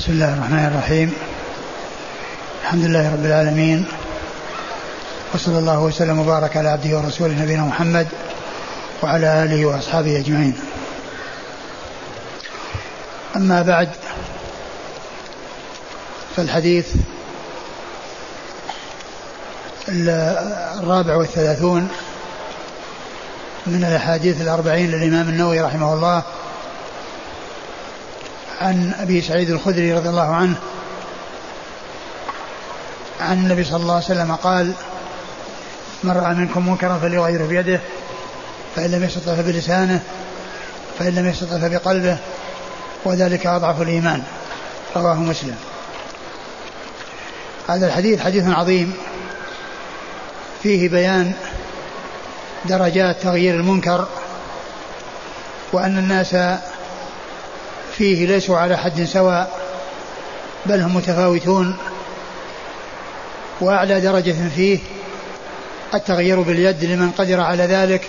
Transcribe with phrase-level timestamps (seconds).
[0.00, 1.12] بسم الله الرحمن الرحيم.
[2.62, 3.84] الحمد لله رب العالمين.
[5.34, 8.06] وصلى الله وسلم وبارك على عبده ورسوله نبينا محمد
[9.02, 10.54] وعلى آله وأصحابه أجمعين.
[13.36, 13.88] أما بعد
[16.36, 16.86] فالحديث
[19.88, 21.88] الرابع والثلاثون
[23.66, 26.22] من الأحاديث الأربعين للإمام النووي رحمه الله
[28.60, 30.56] عن أبي سعيد الخدري رضي الله عنه
[33.20, 34.72] عن النبي صلى الله عليه وسلم قال
[36.04, 37.80] من رأى منكم منكرا فليغيره بيده
[38.76, 40.02] فإن لم يستطع فبلسانه
[40.98, 42.18] فإن لم يستطع فبقلبه
[43.04, 44.22] وذلك أضعف الإيمان.
[44.96, 45.56] رواه مسلم.
[47.68, 48.94] هذا الحديث حديث عظيم
[50.62, 51.32] فيه بيان
[52.64, 54.08] درجات تغيير المنكر
[55.72, 56.34] وأن الناس
[58.00, 59.60] فيه ليسوا على حد سواء
[60.66, 61.76] بل هم متفاوتون
[63.60, 64.78] وأعلى درجة فيه
[65.94, 68.08] التغيير باليد لمن قدر على ذلك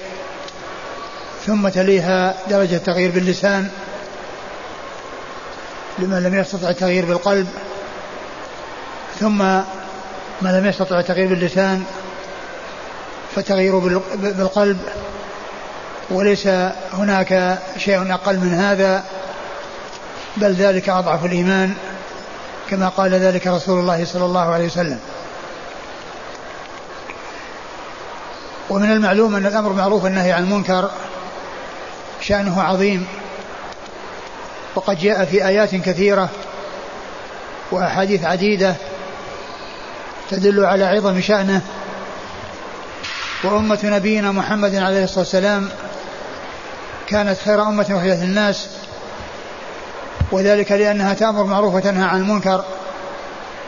[1.45, 3.69] ثم تليها درجة التغيير باللسان
[5.99, 7.47] لمن لم يستطع التغيير بالقلب
[9.19, 9.37] ثم
[10.41, 11.83] من لم يستطع التغيير باللسان
[13.35, 13.77] فتغيير
[14.15, 14.79] بالقلب
[16.09, 16.47] وليس
[16.93, 19.03] هناك شيء أقل من هذا.
[20.37, 21.73] بل ذلك أضعف الإيمان
[22.69, 24.99] كما قال ذلك رسول الله صلى الله عليه وسلم.
[28.69, 30.91] ومن المعلوم أن الأمر معروف النهي عن المنكر
[32.21, 33.07] شأنه عظيم
[34.75, 36.29] وقد جاء في آيات كثيرة
[37.71, 38.75] وأحاديث عديدة
[40.29, 41.61] تدل على عظم شأنه.
[43.43, 45.69] وأمة نبينا محمد عليه الصلاة والسلام
[47.07, 48.69] كانت خير أمة أخرجت الناس
[50.31, 52.63] وذلك لأنها تأمر معروف وتنهى عن المنكر.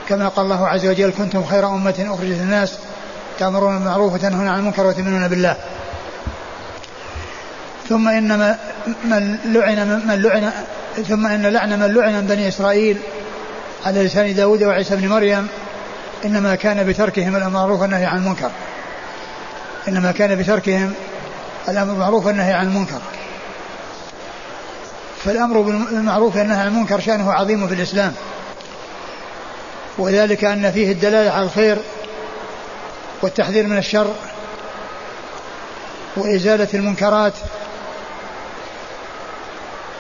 [0.09, 2.78] كما قال الله عز وجل كنتم خير أمة أخرجت الناس
[3.39, 5.56] تأمرون بالمعروف وتنهون عن المنكر وتؤمنون بالله.
[7.90, 8.57] ثم إن
[9.03, 10.51] من لعن من لعن
[11.07, 12.97] ثم إن لعن من لعن من بني إسرائيل
[13.85, 15.47] على لسان داود وعيسى بن مريم
[16.25, 18.51] إنما كان بتركهم الأمر بالمعروف والنهي عن المنكر.
[19.88, 20.94] إنما كان بتركهم
[21.69, 23.01] الأمر بالمعروف والنهي عن المنكر.
[25.25, 28.13] فالأمر بالمعروف والنهي عن المنكر شأنه عظيم في الإسلام.
[29.97, 31.78] وذلك أن فيه الدلالة على الخير
[33.22, 34.13] والتحذير من الشر
[36.17, 37.33] وإزالة المنكرات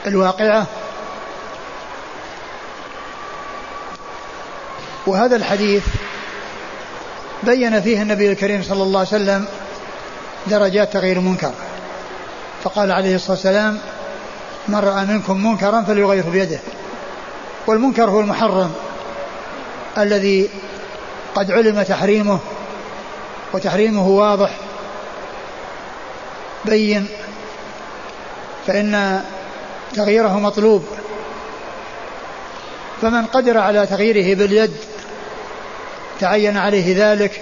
[0.07, 0.65] الواقعة.
[5.07, 5.83] وهذا الحديث
[7.43, 9.45] بين فيه النبي الكريم صلى الله عليه وسلم
[10.47, 11.51] درجات تغيير المنكر.
[12.63, 13.79] فقال عليه الصلاة والسلام
[14.67, 16.59] من رأى منكم منكرا فليغيره بيده.
[17.67, 18.71] والمنكر هو المحرم
[19.97, 20.49] الذي
[21.35, 22.39] قد علم تحريمه
[23.53, 24.49] وتحريمه واضح
[26.65, 27.07] بين
[28.67, 29.23] فإن
[29.95, 30.85] تغييره مطلوب.
[33.01, 34.73] فمن قدر على تغييره باليد
[36.19, 37.41] تعين عليه ذلك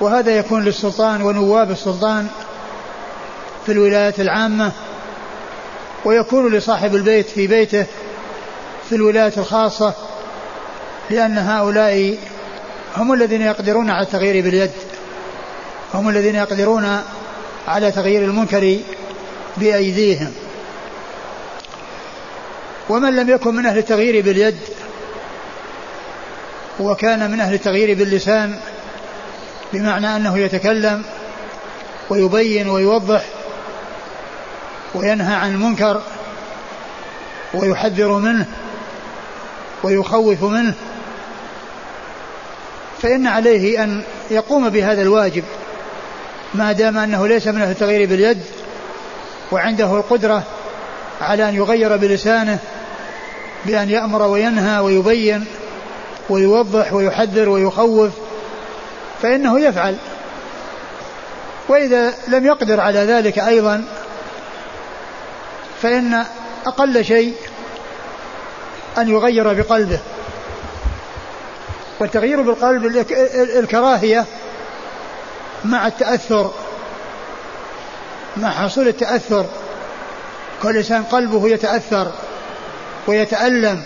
[0.00, 2.28] وهذا يكون للسلطان ونواب السلطان
[3.66, 4.72] في الولايات العامة
[6.04, 7.86] ويكون لصاحب البيت في بيته
[8.88, 9.94] في الولايات الخاصة
[11.10, 12.16] لأن هؤلاء
[12.96, 14.70] هم الذين يقدرون على التغيير باليد
[15.94, 17.02] هم الذين يقدرون
[17.68, 18.78] على تغيير المنكر
[19.56, 20.32] بأيديهم.
[22.88, 24.58] ومن لم يكن من أهل التغيير باليد
[26.80, 28.60] وكان من أهل التغيير باللسان
[29.72, 31.02] بمعنى أنه يتكلم
[32.10, 33.24] ويبين ويوضح
[34.94, 36.02] وينهى عن المنكر
[37.54, 38.46] ويحذر منه
[39.82, 40.74] ويخوف منه
[43.02, 45.44] فإن عليه أن يقوم بهذا الواجب
[46.54, 48.42] ما دام أنه ليس من التغيير باليد
[49.52, 50.42] وعنده القدرة
[51.20, 52.58] على أن يغير بلسانه
[53.66, 55.44] بأن يأمر وينهى ويبين
[56.30, 58.10] ويوضح ويحذر ويخوف
[59.22, 59.96] فإنه يفعل.
[61.68, 63.84] وإذا لم يقدر على ذلك أيضا
[65.82, 66.24] فإن
[66.66, 67.34] أقل شيء
[68.98, 69.98] أن يغير بقلبه.
[72.00, 74.24] والتغيير بالقلب الكراهية
[75.64, 76.50] مع التأثر
[78.36, 79.46] مع حصول التأثر.
[80.62, 82.12] كل إنسان قلبه يتأثر
[83.06, 83.84] ويتألم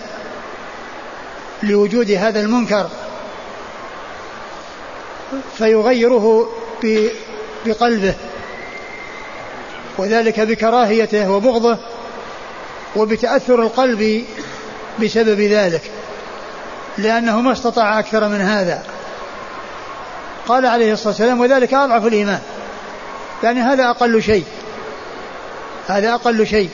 [1.62, 2.90] لوجود هذا المنكر.
[5.58, 6.48] فيغيره
[7.66, 8.14] بقلبه.
[9.98, 11.78] وذلك بكراهيته وبغضه
[12.96, 14.24] وبتأثر القلب
[15.02, 15.82] بسبب ذلك
[16.98, 18.82] لأنه ما استطاع أكثر من هذا.
[20.48, 22.40] قال عليه الصلاة والسلام وذلك أضعف الإيمان.
[23.42, 24.44] يعني هذا أقل شيء.
[25.88, 26.70] هذا أقل شيء.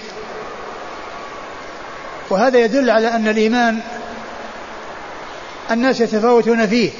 [2.30, 3.80] وهذا يدل على أن الإيمان
[5.70, 6.90] الناس يتفاوتون فيه.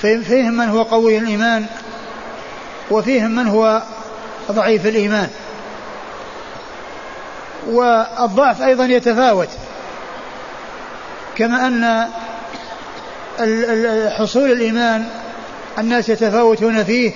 [0.00, 1.66] فيهم من هو قوي الإيمان
[2.90, 3.82] وفيهم من هو
[4.50, 5.28] ضعيف الإيمان.
[7.66, 9.48] والضعف أيضا يتفاوت.
[11.36, 12.06] كما أن
[14.10, 15.08] حصول الإيمان
[15.78, 17.12] الناس يتفاوتون فيه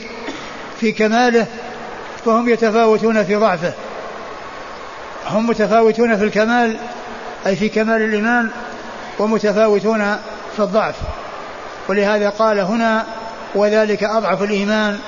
[0.80, 1.46] في كماله
[2.24, 3.72] فهم يتفاوتون في ضعفه.
[5.26, 6.76] هم متفاوتون في الكمال
[7.46, 8.50] أي في كمال الإيمان
[9.18, 10.16] ومتفاوتون
[10.56, 10.94] في الضعف.
[11.88, 13.06] ولهذا قال هنا
[13.54, 14.98] وذلك أضعف الإيمان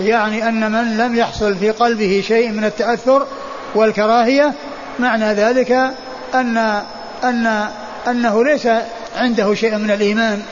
[0.00, 3.26] يعني أن من لم يحصل في قلبه شيء من التأثر
[3.74, 4.52] والكراهية
[4.98, 5.72] معنى ذلك
[6.34, 6.82] أن
[7.24, 7.68] أن
[8.08, 8.68] أنه ليس
[9.16, 10.42] عنده شيء من الإيمان.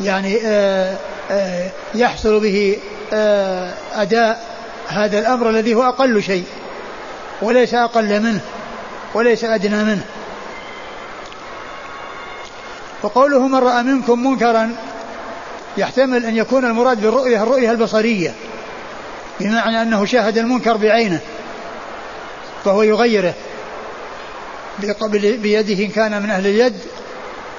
[0.00, 0.96] يعني آآ
[1.30, 2.78] آآ يحصل به
[3.94, 4.44] أداء
[4.88, 6.44] هذا الأمر الذي هو أقل شيء
[7.42, 8.40] وليس أقل منه
[9.14, 10.04] وليس أدنى منه.
[13.02, 14.76] وقوله من رأى منكم منكرا
[15.76, 18.34] يحتمل أن يكون المراد بالرؤية الرؤية البصرية.
[19.40, 21.20] بمعنى أنه شاهد المنكر بعينه
[22.64, 23.34] فهو يغيره
[25.22, 26.78] بيده إن كان من أهل اليد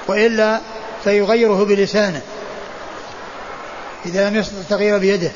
[0.08, 0.60] وإلا
[1.04, 2.22] فيغيره بلسانه
[4.06, 5.30] إذا لم يستطع التغيير بيده.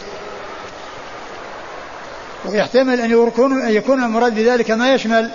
[2.45, 5.31] ويحتمل أن يكون يكون المراد بذلك ما يشمل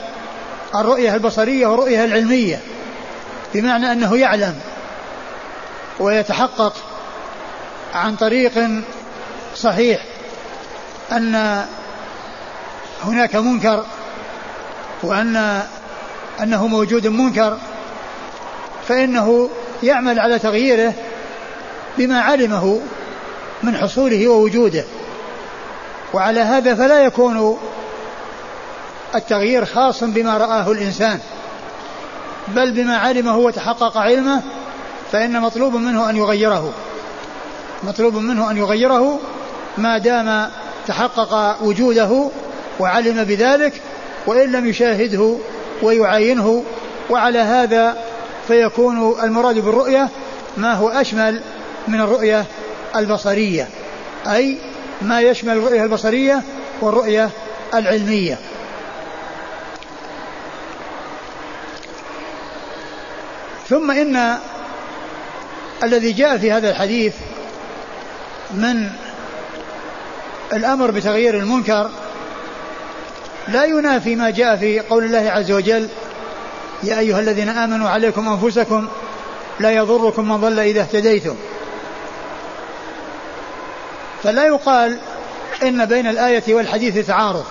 [0.76, 2.60] الرؤية البصرية والرؤية العلمية
[3.54, 4.60] بمعنى أنه يعلم
[6.00, 6.74] ويتحقق
[7.94, 8.54] عن طريق
[9.56, 10.04] صحيح.
[11.12, 11.66] أن
[13.04, 13.86] هناك منكر
[15.04, 15.64] وأن
[16.42, 17.58] أنه موجود منكر
[18.88, 19.50] فإنه
[19.84, 20.94] يعمل على تغييره
[21.98, 22.82] بما علمه
[23.64, 24.84] من حصوله ووجوده.
[26.14, 27.58] وعلى هذا فلا يكون
[29.16, 31.20] التغيير خاصا بما رآه الإنسان
[32.48, 34.42] بل بما علمه وتحقق علمه
[35.12, 36.74] فإن مطلوب منه أن يغيره.
[37.84, 39.20] مطلوب منه أن يغيره
[39.78, 40.50] ما دام
[40.88, 42.30] تحقق وجوده
[42.80, 43.74] وعلم بذلك
[44.28, 45.36] وإن لم يشاهده
[45.82, 46.64] ويعاينه
[47.10, 47.98] وعلى هذا
[48.48, 50.10] فيكون المراد بالرؤية
[50.58, 51.42] ما هو أشمل
[51.88, 52.46] من الرؤية
[52.96, 53.68] البصرية
[54.28, 54.58] أي
[55.02, 56.42] ما يشمل الرؤية البصرية
[56.82, 57.30] والرؤية
[57.74, 58.38] العلمية.
[63.70, 64.38] ثم إن
[65.84, 67.14] الذي جاء في هذا الحديث
[68.52, 68.90] من
[70.54, 71.90] الأمر بتغيير المنكر
[73.48, 75.90] لا ينافي ما جاء في قول الله عز وجل
[76.84, 78.88] يا أيها الذين آمنوا عليكم أنفسكم
[79.60, 81.36] لا يضركم من ضل إذا اهتديتم.
[84.24, 84.98] فلا يقال
[85.64, 87.46] إن بين الآية والحديث تعارض.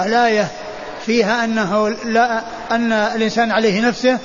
[0.00, 0.48] الآية
[1.06, 4.18] فيها أنه لا أن الإنسان عليه نفسه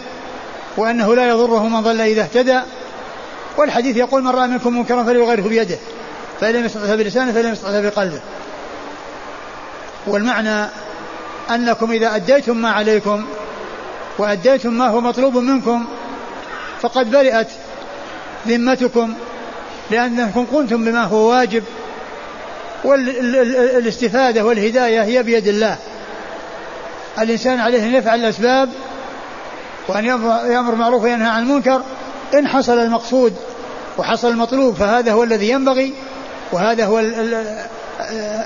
[0.78, 2.60] وأنه لا يضره من ضل إذا اهتدى
[3.58, 5.78] والحديث يقول من رأى منكم منكرا فليغيره بيده.
[6.44, 8.20] فإن لم يستطع بلسانه فإن لم يستطع بقلبه.
[10.08, 10.70] والمعنى
[11.50, 13.26] أنكم إذا أديتم ما عليكم
[14.18, 15.86] وأديتم ما هو مطلوب منكم
[16.82, 17.48] فقد برئت
[18.48, 19.14] ذمتكم
[19.92, 21.64] لأنكم قمتم بما هو واجب
[22.84, 25.78] والاستفادة والهداية هي بيد الله.
[27.20, 28.70] الإنسان عليه أن يفعل الأسباب
[29.88, 30.06] وأن
[30.52, 31.82] يأمر معروف وينهى عن المنكر.
[32.34, 33.34] إن حصل المقصود
[33.98, 35.94] وحصل المطلوب فهذا هو الذي ينبغي.
[36.54, 36.98] وهذا هو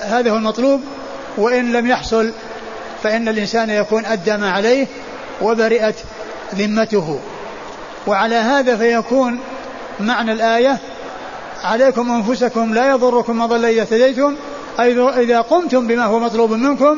[0.01, 0.81] هذا هو المطلوب
[1.37, 2.31] وإن لم يحصل
[3.03, 4.87] فإن الإنسان يكون أدى ما عليه
[5.41, 5.95] وبرئت
[6.55, 7.19] ذمته.
[8.07, 9.39] وعلى هذا فيكون
[9.99, 10.77] معنى الآية
[11.63, 14.35] عليكم أنفسكم لا يضركم ما ضل إذا اهتديتم
[14.79, 16.97] أي إذا قمتم بما هو مطلوب منكم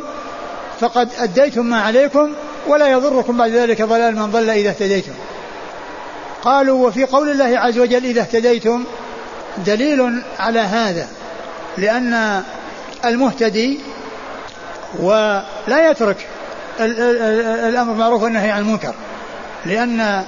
[0.80, 2.30] فقد أديتم ما عليكم
[2.68, 5.13] ولا يضركم بعد ذلك ضلال من ضل إذا اهتديتم.
[6.42, 8.84] قالوا وفي قول الله عز وجل إذا اهتديتم
[9.58, 11.08] دليل على هذا
[11.77, 12.44] لأن
[13.06, 13.79] المهتدي
[15.00, 16.27] ولا يترك
[16.79, 18.94] الأمر بالمعروف والنهي عن المنكر
[19.65, 20.24] لأن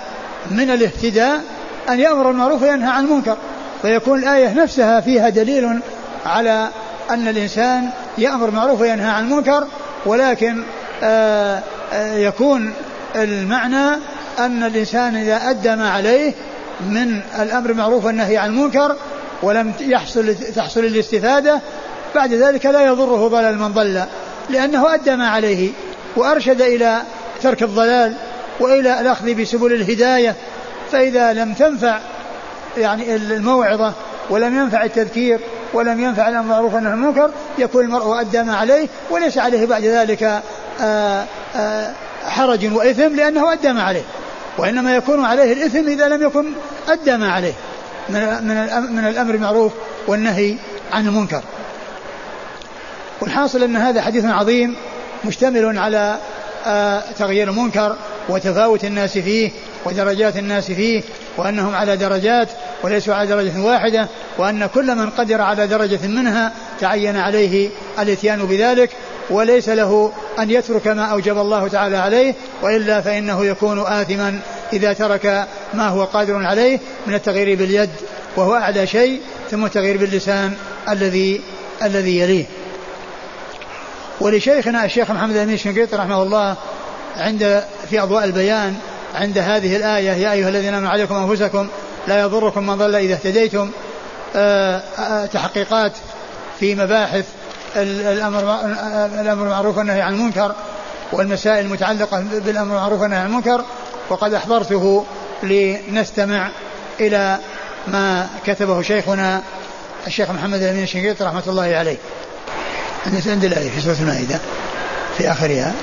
[0.52, 1.42] من الاهتداء
[1.90, 3.38] أن يأمر المعروف وينهى عن المنكر
[3.82, 5.80] فيكون الآية نفسها فيها دليل
[6.26, 6.68] على
[7.10, 9.68] أن الإنسان يأمر بالمعروف وينهى عن المنكر
[10.06, 10.64] ولكن
[11.04, 11.62] آآ
[11.94, 12.74] آآ يكون
[13.16, 13.96] المعنى
[14.40, 16.34] أن الإنسان إذا أدى ما عليه
[16.90, 18.96] من الأمر بالمعروف والنهي عن المنكر
[19.44, 21.62] ولم يحصل تحصل الاستفادة
[22.16, 24.04] بعد ذلك لا يضره ضلال من ضل
[24.50, 25.70] لأنه أدى ما عليه
[26.16, 27.02] وأرشد إلى
[27.42, 28.16] ترك الضلال
[28.60, 30.36] وإلى الأخذ بسبل الهداية
[30.92, 32.00] فإذا لم تنفع
[32.78, 33.94] يعني الموعظة
[34.30, 35.40] ولم ينفع التذكير
[35.74, 39.84] ولم ينفع الأمر بالمعروف والنهي عن المنكر يكون المرء أدى ما عليه وليس عليه بعد
[39.84, 40.42] ذلك آآ
[40.82, 41.94] آه، آآ آه،
[42.30, 44.04] حرج وإثم لأنه أدى ما عليه.
[44.58, 46.46] وإنما يكون عليه الإثم إذا لم يكن
[46.88, 47.54] أدى ما عليه.
[48.10, 48.20] من
[48.96, 49.72] من الأمر بالمعروف
[50.08, 50.56] والنهي
[50.92, 51.42] عن المنكر.
[53.22, 54.76] والحاصل أن هذا حديث عظيم
[55.26, 56.18] مشتمل على
[56.66, 57.96] آه، تغيير المنكر
[58.30, 59.52] وتفاوت الناس فيه
[59.86, 61.04] ودرجات الناس فيه
[61.38, 62.48] وأنهم على درجات
[62.84, 68.90] وليسوا على درجة واحدة وأن كل من قدر على درجة منها تعين عليه الإتيان بذلك
[69.30, 74.40] وليس له أن يترك ما أوجب الله تعالى عليه وإلا فإنه يكون آثما
[74.74, 77.90] إذا ترك ما هو قادر عليه من التغيير باليد
[78.36, 80.54] وهو أعلى شيء ثم التغيير باللسان
[80.90, 81.42] الذي
[81.84, 82.46] الذي يليه.
[84.22, 86.56] ولشيخنا الشيخ محمد الأمين الشنقيطي رحمه الله
[87.18, 88.76] عند في أضواء البيان
[89.16, 91.68] عند هذه الآية يا أيها الذين آمنوا عليكم أنفسكم
[92.08, 93.72] لا يضركم من ضل إذا اهتديتم
[94.36, 95.92] آه، آه، تحقيقات
[96.60, 97.26] في مباحث
[97.76, 98.40] الأمر
[99.22, 100.56] الأمر المعروف والنهي عن المنكر
[101.12, 103.64] والمسائل المتعلقة بالأمر المعروف والنهي عن المنكر
[104.10, 105.06] وقد أحضرته
[105.44, 106.50] لنستمع
[107.00, 107.38] إلى
[107.88, 109.42] ما كتبه شيخنا
[110.08, 111.98] الشيخ محمد الأمين الشنقيطي رحمة الله عليه.
[113.28, 114.40] عند الآية في سورة المائدة
[115.18, 115.74] في آخرها.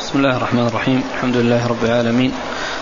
[0.00, 1.02] بسم الله الرحمن الرحيم.
[1.14, 2.32] الحمد لله رب العالمين.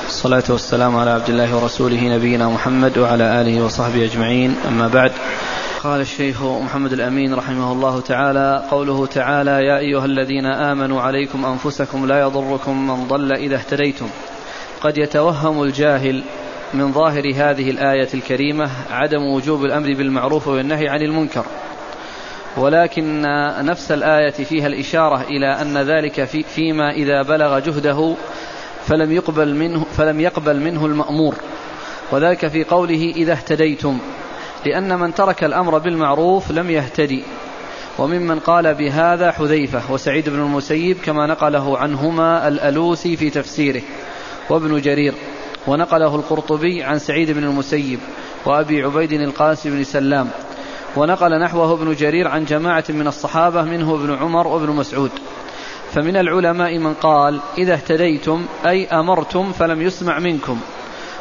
[0.07, 4.57] الصلاة والسلام على عبد الله ورسوله نبينا محمد وعلى آله وصحبه أجمعين.
[4.68, 5.12] أما بعد
[5.82, 12.06] قال الشيخ محمد الأمين رحمه الله تعالى قوله تعالى يا أيها الذين آمنوا عليكم أنفسكم
[12.06, 14.08] لا يضركم من ضل إذا اهتديتم.
[14.80, 16.23] قد يتوهم الجاهل
[16.75, 21.47] من ظاهر هذه الآية الكريمة عدم وجوب الأمر بالمعروف والنهي عن المنكر.
[22.56, 23.23] ولكن
[23.61, 28.14] نفس الآية فيها الإشارة إلى أن ذلك في فيما إذا بلغ جهده
[28.87, 31.35] فلم يقبل منه فلم يقبل منه المأمور.
[32.12, 33.99] وذلك في قوله إذا اهتديتم.
[34.67, 37.25] لأن من ترك الأمر بالمعروف لم يهتدي.
[37.99, 43.83] وممن قال بهذا حذيفة وسعيد بن المسيب كما نقله عنهما الألوسي في تفسيره
[44.50, 45.15] وابن جرير
[45.67, 47.99] ونقله القرطبي عن سعيد بن المسيب
[48.47, 50.29] وأبي عبيد القاسم بن سلام
[50.97, 55.11] ونقل نحوه ابن جرير عن جماعة من الصحابة منه ابن عمر وابن مسعود.
[55.93, 60.61] فمن العلماء من قال إذا اهتديتم أي أمرتم فلم يسمع منكم.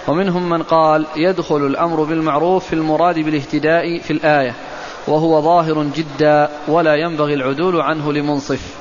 [0.08, 4.56] ومنهم من قال يدخل الأمر بالمعروف في المراد بالاهتداء في الآية
[5.08, 8.76] وهو ظاهر جدا ولا ينبغي العدول عنه لمنصف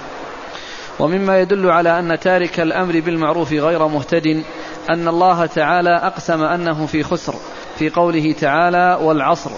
[0.99, 4.43] ومما يدل على أن تارك الأمر بالمعروف غير مهتد
[4.91, 7.35] أن الله تعالى أقسم أنه في خسر
[7.79, 9.51] في قوله تعالى والعصر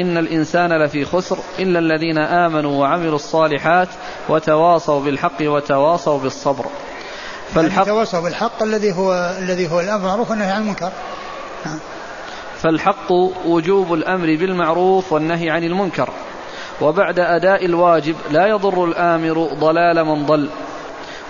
[0.00, 3.88] إن الإنسان لفي خسر إلا الذين آمنوا وعملوا الصالحات
[4.28, 6.66] وتواصوا بالحق وتواصوا بالصبر
[7.54, 10.92] فالحق يعني تواصوا بالحق الذي هو الذي هو الأمر بالمعروف والنهي عن المنكر.
[12.56, 13.12] فالحق
[13.46, 16.08] وجوب الأمر بالمعروف والنهي عن المنكر
[16.80, 20.48] وبعد أداء الواجب لا يضر الآمر ضلال من ضل.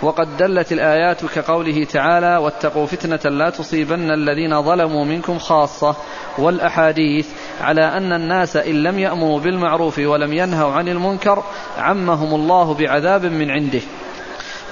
[0.02, 5.96] وقد دلت الآيات كقوله تعالى واتقوا فتنة لا تصيبن الذين ظلموا منكم خاصة
[6.38, 7.28] والأحاديث
[7.60, 11.42] على أن الناس إن لم يأمروا بالمعروف ولم ينهوا عن المنكر
[11.78, 13.80] عمهم الله بعذاب من عنده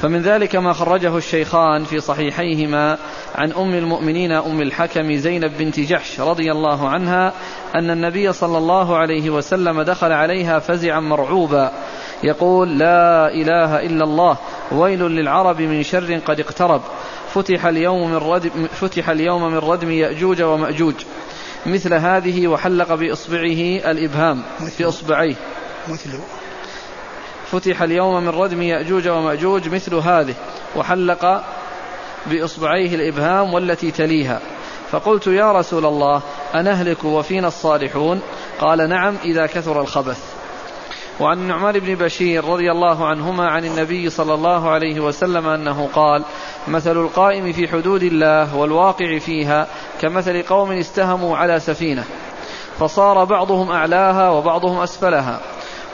[0.05, 2.99] فمن ذلك ما خرجه الشيخان في صحيحيهما
[3.35, 7.33] عن أم المؤمنين أم الحكم زينب بنت جحش رضي الله عنها
[7.75, 11.73] أن النبي صلى الله عليه وسلم دخل عليها فزعا مرعوبا.
[12.25, 14.37] يقول لا إله إلا الله
[14.73, 16.83] ويل للعرب من شر قد اقترب.
[17.35, 20.95] فتح اليوم من ردم فتح اليوم من ردم يأجوج ومأجوج.
[21.67, 24.43] مثل هذه وحلق بإصبعه الإبهام
[24.79, 25.37] بإصبعيه
[25.89, 26.11] مثل
[27.59, 30.35] فتح اليوم من ردم يأجوج ومأجوج مثل هذه
[30.77, 31.45] وحلق
[32.27, 34.41] بإصبعيه الإبهام والتي تليها.
[34.91, 36.23] فقلت يا رسول الله
[36.55, 38.21] أنهلك وفينا الصالحون؟
[38.61, 40.35] قال نعم إذا كثر الخبث.
[41.21, 46.25] وعن النعمان بن بشير رضي الله عنهما عن النبي صلى الله عليه وسلم أنه قال
[46.69, 49.67] مثل القائم في حدود الله والواقع فيها
[50.01, 52.05] كمثل قوم استهموا على سفينة
[52.79, 55.41] فصار بعضهم أعلاها وبعضهم أسفلها.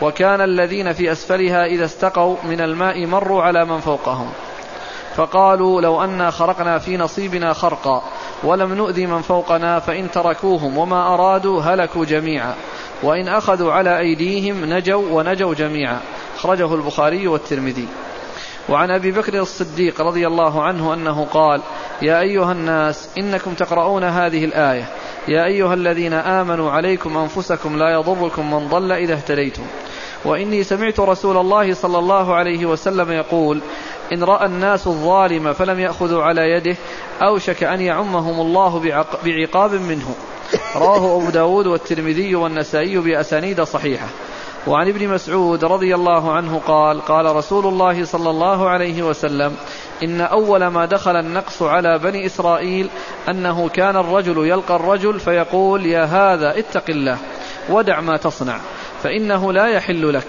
[0.02, 4.30] وكان الذين في أسفلها إذا استقوا من الماء مروا على من فوقهم.
[5.16, 8.02] فقالوا لو أنا خرقنا في نصيبنا خرقا
[8.42, 12.54] ولم نؤذي من فوقنا فإن تركوهم وما أرادوا هلكوا جميعا.
[13.02, 16.00] وإن أخذوا على أيديهم نجوا ونجوا جميعا.
[16.36, 17.88] أخرجه البخاري والترمذي.
[18.68, 21.62] وعن أبي بكر الصديق رضي الله عنه أنه قال
[22.02, 24.84] يا أيها الناس إنكم تقرؤون هذه الآية.
[25.28, 29.62] يا أيها الذين آمنوا عليكم أنفسكم لا يضركم من ضل إذا اهتديتم.
[30.24, 33.60] وإني سمعت رسول الله صلى الله عليه وسلم يقول
[34.12, 36.76] إن رأى الناس الظالم فلم يأخذوا على يده
[37.22, 38.92] أوشك أن يعمهم الله
[39.24, 40.14] بعقاب منه.
[40.76, 44.06] رواه أبو داود والترمذي والنسائي بأسانيد صحيحة.
[44.66, 49.56] وعن ابن مسعود رضي الله عنه قال قال رسول الله صلى الله عليه وسلم
[50.02, 52.90] إن أول ما دخل النقص على بني إسرائيل
[53.28, 57.18] أنه كان الرجل يلقى الرجل فيقول يا هذا اتق الله
[57.68, 58.60] ودع ما تصنع
[59.02, 60.28] فإنه لا يحل لك.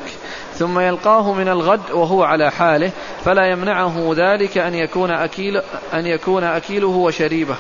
[0.54, 2.92] ثم يلقاه من الغد وهو على حاله
[3.26, 5.62] فلا يمنعه ذلك أن يكون أكيل
[5.94, 7.56] أن يكون أكيله وشريبه.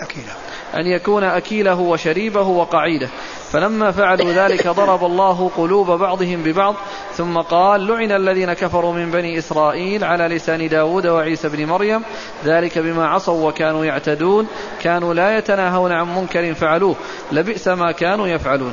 [0.00, 0.32] أكيله.
[0.74, 3.08] أن يكون أكيله وشريبه وقعيده.
[3.52, 6.74] فلما فعلوا ذلك ضرب الله قلوب بعضهم ببعض
[7.12, 12.02] ثم قال لعن الذين كفروا من بني إسرائيل على لسان داود وعيسى بن مريم
[12.44, 14.46] ذلك بما عصوا وكانوا يعتدون
[14.82, 16.96] كانوا لا يتناهون عن منكر فعلوه
[17.32, 18.72] لبئس ما كانوا يفعلون.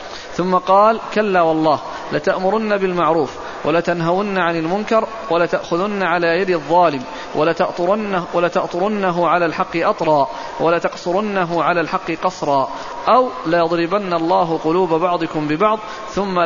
[0.33, 1.79] ثم قال كلا والله
[2.11, 7.03] لتأمرن بالمعروف ولتنهون عن المنكر ولتأخذن على يد الظالم
[7.35, 10.27] ولتأطرنه, ولتأطرنه على الحق أطرا
[10.59, 12.69] ولتقصرنه على الحق قصرا
[13.09, 16.39] أو ليضربن الله قلوب بعضكم ببعض ثم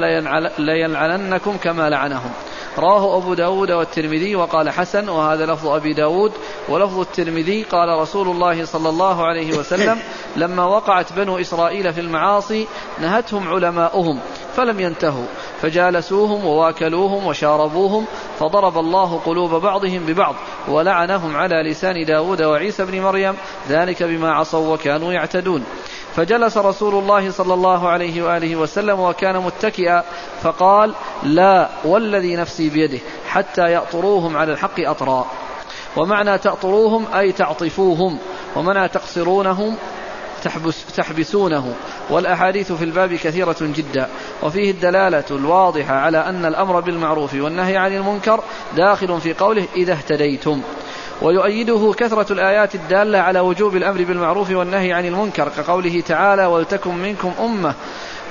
[0.60, 2.32] ليلعننكم كما لعنهم.
[2.77, 6.32] رواه أبو داود والترمذي وقال حسن وهذا لفظ أبي داود
[6.70, 10.00] ولفظ الترمذي قال رسول الله صلى الله عليه وسلم
[10.36, 12.67] لما وقعت بنو إسرائيل في المعاصي
[13.01, 14.20] نهتهم علماؤهم
[14.55, 15.25] فلم ينتهوا
[15.62, 18.05] فجالسوهم وواكلوهم وشاربوهم
[18.39, 20.36] فضرب الله قلوب بعضهم ببعض
[20.67, 23.36] ولعنهم على لسان داود وعيسى بن مريم
[23.70, 25.63] ذلك بما عصوا وكانوا يعتدون.
[26.15, 30.03] فجلس رسول الله صلى الله عليه وآله وسلم وكان متكئا
[30.43, 30.93] فقال
[31.24, 35.25] لا والذي نفسي بيده حتى يأطروهم على الحق أطرا.
[35.98, 38.17] ومعنى تأطروهم أي تعطفوهم.
[38.55, 39.75] ومعنى تقصرونهم
[40.43, 41.75] تحبس تحبسونه.
[42.09, 44.07] والأحاديث في الباب كثيرة جدا.
[44.44, 48.44] وفيه الدلالة الواضحة على أن الأمر بالمعروف والنهي عن المنكر
[48.75, 50.61] داخل في قوله إذا اهتديتم.
[51.22, 57.32] ويؤيده كثرة الآيات الدالة على وجوب الأمر بالمعروف والنهي عن المنكر كقوله تعالى ولتكن منكم
[57.40, 57.74] أمة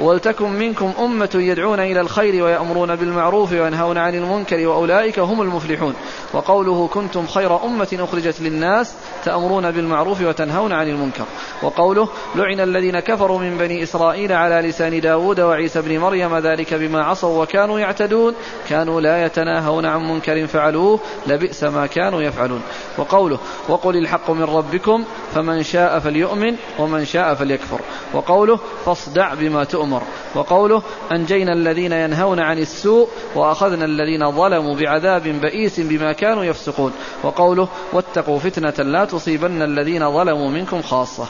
[0.01, 5.95] ولتكن منكم أمة يدعون إلى الخير ويأمرون بالمعروف وينهون عن المنكر وأولئك هم المفلحون.
[6.33, 11.25] وقوله كنتم خير أمة أخرجت للناس تأمرون بالمعروف وتنهون عن المنكر.
[11.63, 17.05] وقوله لعن الذين كفروا من بني إسرائيل على لسان داود وعيسى بن مريم ذلك بما
[17.05, 18.35] عصوا وكانوا يعتدون.
[18.69, 22.63] كانوا لا يتناهون عن منكر فعلوه لبئس ما كانوا يفعلون.
[22.99, 25.05] وقوله وقل الحق من ربكم
[25.35, 27.81] فمن شاء فليؤمن ومن شاء فليكفر.
[28.15, 30.03] وقوله فاصدع بما تؤمر
[30.35, 36.93] وقوله أنجينا الذين ينهون عن السوء وأخذنا الذين ظلموا بعذاب بئيس بما كانوا يفسقون.
[37.23, 41.27] وقوله واتقوا فتنة لا تصيبن الذين ظلموا منكم خاصة.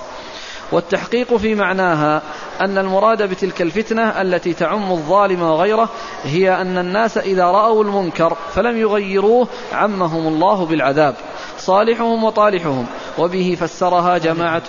[0.73, 2.23] والتحقيق في معناها
[2.61, 5.89] أن المراد بتلك الفتنة التي تعم الظالم وغيره
[6.25, 11.15] هي أن الناس إذا رأوا المنكر فلم يغيروه عمهم الله بالعذاب.
[11.59, 12.87] صالحهم وطالحهم.
[13.19, 14.63] وبه فسرها جماعة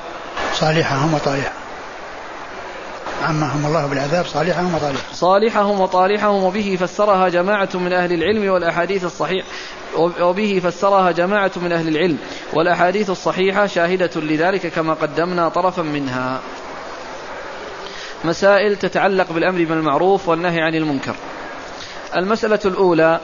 [0.53, 1.64] صالحهم وطالحهم.
[3.25, 5.13] عمهم الله بالعذاب صالحهم وطالحهم.
[5.13, 9.45] صالحهم وطالحهم وبه فسرها جماعة من أهل العلم والأحاديث الصحيح
[9.97, 12.17] وبه فسرها جماعة من أهل العلم
[12.53, 16.39] والأحاديث الصحيحة شاهدة لذلك كما قدمنا طرفا منها.
[18.25, 21.15] مسائل تتعلق بالأمر بالمعروف والنهي عن المنكر.
[22.15, 23.19] المسألة الأولى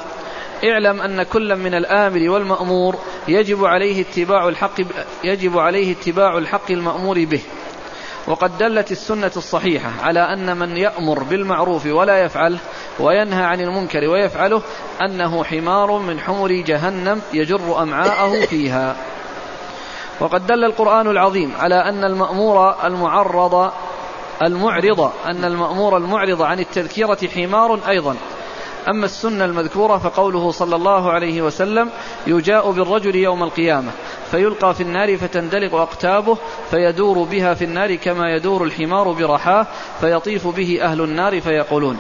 [0.63, 2.95] اعلم أن كل من الآمر والمأمور
[3.27, 4.81] يجب عليه اتباع الحق
[5.23, 7.41] يجب عليه اتباع الحق المأمور به.
[8.27, 12.59] وقد دلت السنة الصحيحة على أن من يأمر بالمعروف ولا يفعله
[12.99, 14.61] وينهى عن المنكر ويفعله
[15.01, 18.95] أنه حمار من حمر جهنم يجر أمعاءه فيها.
[20.19, 23.71] وقد دل القرآن العظيم على أن المأمور المعرض
[24.41, 28.15] المعرض أن المأمور المعرض عن التذكيرة حمار أيضا.
[28.87, 31.89] أما السنة المذكورة فقوله صلى الله عليه وسلم
[32.27, 33.91] يجاء بالرجل يوم القيامة
[34.31, 36.37] فيلقى في النار فتندلق أقتابه
[36.71, 39.67] فيدور بها في النار كما يدور الحمار برحاه
[40.01, 41.97] فيطيف به أهل النار فيقولون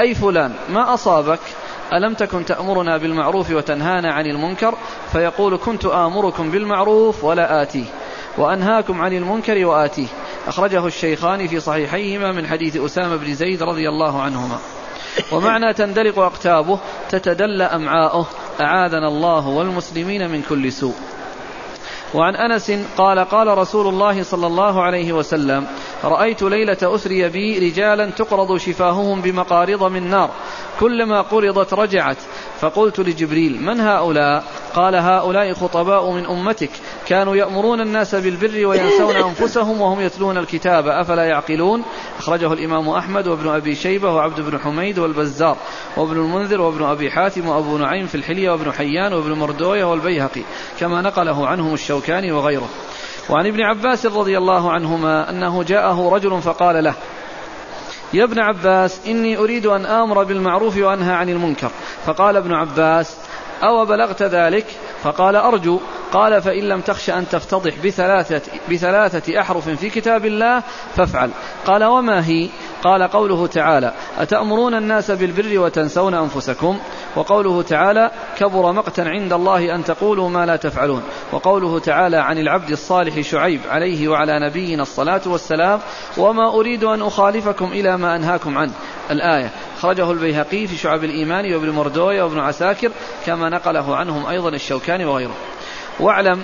[0.00, 1.40] أي فلان ما أصابك؟
[1.92, 4.74] ألم تكن تأمرنا بالمعروف وتنهانا عن المنكر؟
[5.12, 7.84] فيقول كنت آمركم بالمعروف ولا آتيه
[8.38, 10.06] وأنهاكم عن المنكر وآتيه.
[10.46, 14.58] أخرجه الشيخان في صحيحيهما من حديث أسامة بن زيد رضي الله عنهما.
[15.32, 16.78] ومعنى تندلق أقتابه
[17.10, 18.26] تتدلى أمعاؤه
[18.60, 20.94] أعاذنا الله والمسلمين من كل سوء.
[22.14, 25.66] وعن أنس قال قال رسول الله صلى الله عليه وسلم
[26.04, 30.30] رأيت ليلة أسري بي رجالا تقرض شفاههم بمقارض من نار
[30.80, 32.16] كلما قرضت رجعت
[32.60, 34.44] فقلت لجبريل من هؤلاء؟
[34.74, 36.70] قال هؤلاء خطباء من أمتك
[37.06, 41.82] كانوا يأمرون الناس بالبر وينسون أنفسهم وهم يتلون الكتاب أفلا يعقلون؟
[42.18, 45.56] أخرجه الإمام أحمد وابن أبي شيبة وعبد بن حميد والبزار
[45.96, 50.42] وابن المنذر وابن أبي حاتم وأبو نعيم في الحلية وابن حيان وابن مردوية والبيهقي
[50.80, 52.68] كما نقله عنهم الشوكاني وغيره.
[53.28, 56.94] وعن ابن عباس رضي الله عنهما أنه جاءه رجل فقال له
[58.12, 61.70] يا ابن عباس إني أريد أن آمر بالمعروف وأنهى عن المنكر.
[62.06, 63.16] فقال ابن عباس
[63.62, 64.66] أو بلغت ذلك؟
[65.02, 65.80] فقال أرجو.
[66.12, 70.62] قال فإن لم تخش أن تفتضح بثلاثة, بثلاثة أحرف في كتاب الله
[70.96, 71.30] فافعل.
[71.66, 72.48] قال وما هي؟
[72.82, 76.78] قال قوله تعالى أتأمرون الناس بالبر وتنسون أنفسكم؟
[77.16, 81.02] وقوله تعالى كبر مقتا عند الله أن تقولوا ما لا تفعلون.
[81.32, 85.80] وقوله تعالى عن العبد الصالح شعيب عليه وعلى نبينا الصلاة والسلام
[86.18, 88.72] وما أريد أن أخالفكم إلى ما أنهاكم عنه.
[89.10, 92.90] الآية خرجه البيهقي في شعب الإيمان وابن مردوية وابن عساكر
[93.26, 94.54] كما نقله عنهم أيضا
[94.88, 95.34] الشوكاني وغيره.
[96.00, 96.42] واعلم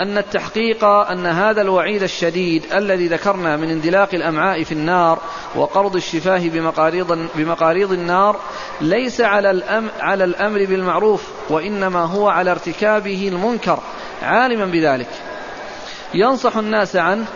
[0.00, 5.18] أن التحقيق أن هذا الوعيد الشديد الذي ذكرنا من اندلاق الأمعاء في النار
[5.54, 8.40] وقرض الشفاه بمقاريض, بمقاريض النار
[8.80, 13.78] ليس على, الأم على الأمر بالمعروف وإنما هو على ارتكابه المنكر.
[14.22, 15.08] عالما بذلك.
[16.14, 17.26] ينصح الناس عنه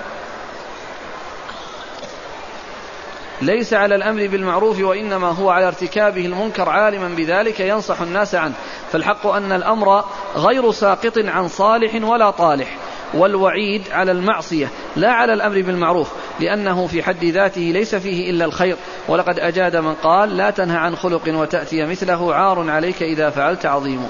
[3.43, 6.69] ليس على الأمر بالمعروف وإنما هو على ارتكابه المنكر.
[6.69, 8.55] عالما بذلك ينصح الناس عنه
[8.93, 10.05] فالحق أن الأمر
[10.37, 12.77] غير ساقط عن صالح ولا طالح
[13.15, 16.09] والوعيد على المعصية لا على الأمر بالمعروف
[16.41, 18.77] لأنه في حد ذاته ليس فيه إلا الخير.
[19.09, 24.09] ولقد أجاد من قال لا تنهى عن خلق وتأتي مثله عار عليك إذا فعلت عظيم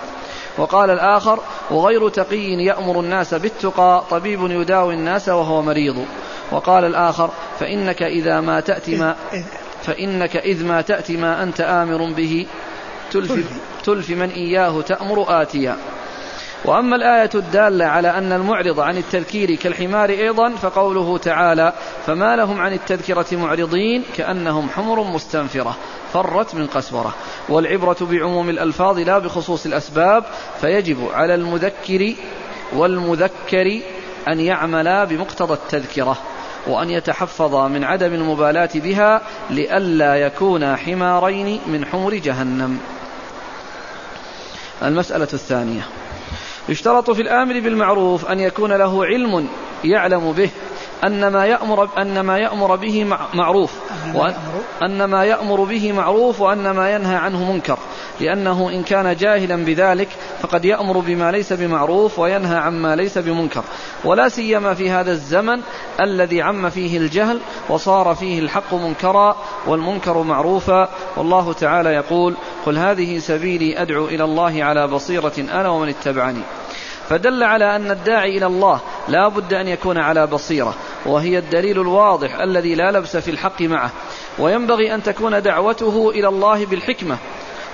[0.58, 1.38] وقال الآخر
[1.70, 6.06] وغير تقي يأمر الناس بالتقى طبيب يداوي الناس وهو مريض
[6.50, 9.16] وقال الآخر فإنك إذا ما تأتي ما
[9.82, 12.46] فإنك إذ ما تأتي ما أنت آمر به
[13.10, 13.32] تلف,
[13.84, 14.10] تلف.
[14.10, 15.76] من إياه تأمر آتيا.
[16.64, 21.72] وأما الآية الدالة على أن المعرض عن التذكير كالحمار أيضا فقوله تعالى
[22.06, 25.76] فما لهم عن التذكرة معرضين؟ كأنهم حمر مستنفرة
[26.12, 27.14] فرت من قسورة.
[27.48, 30.24] والعبرة بعموم الألفاظ لا بخصوص الأسباب
[30.60, 32.14] فيجب على المذكر
[32.72, 33.80] والمذكر
[34.28, 36.18] أن يعملا بمقتضى التذكرة
[36.66, 42.78] وأن يتحفظ من عدم المبالاة بها لئلا يكونا حمارين من حمر جهنم.
[44.82, 45.86] المسألة الثانية.
[46.68, 49.48] يشترط في الآمر بالمعروف أن يكون له علم
[49.84, 50.50] يعلم به
[51.04, 53.72] أن ما يأمر أن ما يأمر به معروف.
[54.14, 57.78] وأن ما يأمر به معروف وأن ما ينهى عنه منكر.
[58.20, 60.08] لأنه إن كان جاهلا بذلك
[60.42, 63.64] فقد يأمر بما ليس بمعروف وينهى عما ليس بمنكر.
[64.04, 65.60] ولا سيما في هذا الزمن
[66.00, 70.88] الذي عم فيه الجهل وصار فيه الحق منكرا والمنكر معروفا.
[71.16, 72.34] والله تعالى يقول
[72.66, 76.42] قل هذه سبيلي أدعو إلى الله على بصيرة أنا ومن اتبعني.
[77.08, 80.74] فدل على أن الداعي إلى الله لا بد أن يكون على بصيرة
[81.06, 83.90] وهي الدليل الواضح الذي لا لبس في الحق معه.
[84.38, 87.18] وينبغي أن تكون دعوته إلى الله بالحكمة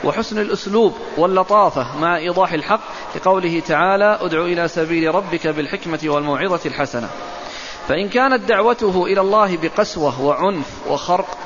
[0.05, 2.81] وحسن الأسلوب واللطافة مع إيضاح الحق
[3.17, 7.09] لقوله تعالى ادع إلى سبيل ربك بالحكمة والموعظة الحسنة.
[7.89, 11.39] فإن كانت دعوته إلى الله بقسوة وعنف وخرق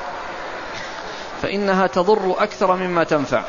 [1.42, 3.42] فإنها تضر أكثر مما تنفع.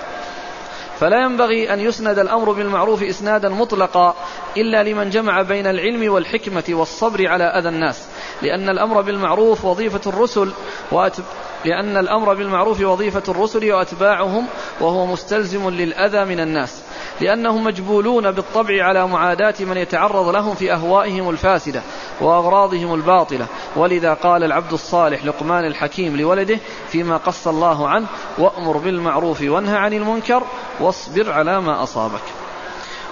[1.00, 4.16] فلا ينبغي أن يسند الأمر بالمعروف إسنادا مطلقا
[4.58, 8.08] إلا لمن جمع بين العلم والحكمة والصبر على أذى الناس.
[8.42, 10.52] لأن الأمر بالمعروف وظيفة الرسل
[10.92, 11.24] وأتب
[11.66, 14.48] لأن الأمر بالمعروف وظيفة الرسل وأتباعهم
[14.82, 16.82] وهو مستلزم للأذى من الناس.
[17.22, 21.82] لأنهم مجبولون بالطبع على معاداة من يتعرض لهم في أهوائهم الفاسدة
[22.22, 23.48] وأغراضهم الباطلة.
[23.76, 29.94] ولذا قال العبد الصالح لقمان الحكيم لولده فيما قص الله عنه وأمر بالمعروف وانهى عن
[29.94, 30.44] المنكر
[30.80, 32.22] واصبر على ما أصابك.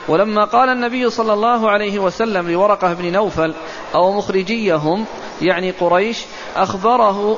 [0.07, 3.53] ولما قال النبي صلى الله عليه وسلم لورقة بن نوفل
[3.95, 5.05] أو مخرجيهم
[5.41, 7.37] يعني قريش أخبره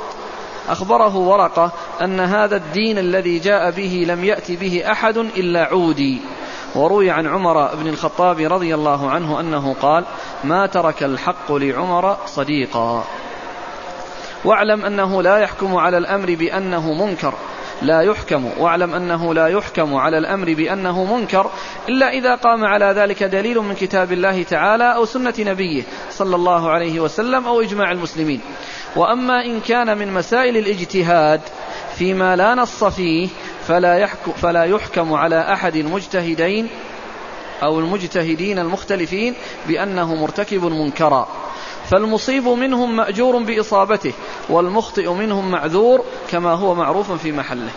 [0.69, 6.21] أخبره ورقة أن هذا الدين الذي جاء به لم يأت به أحد إلا عودي.
[6.75, 10.03] وروي عن عمر بن الخطاب رضي الله عنه أنه قال
[10.43, 13.03] ما ترك الحق لعمر صديقا.
[14.45, 17.33] واعلم أنه لا يحكم على الأمر بأنه منكر.
[17.81, 18.49] لا يحكم.
[18.57, 21.49] واعلم أنه لا يحكم على الأمر بأنه منكر
[21.89, 26.69] إلا إذا قام على ذلك دليل من كتاب الله تعالى أو سنة نبيه صلى الله
[26.69, 28.41] عليه وسلم أو إجماع المسلمين.
[28.95, 31.41] وأما إن كان من مسائل الاجتهاد
[31.95, 33.27] فيما لا نص فيه
[33.69, 36.67] فلا يحكم, فلا يحكم على أحد المجتهدين
[37.63, 39.33] أو المجتهدين المختلفين
[39.67, 41.27] بأنه مرتكب منكرا.
[41.89, 44.13] فالمصيب منهم مأجور بإصابته
[44.49, 47.71] والمخطئ منهم معذور كما هو معروف في محله.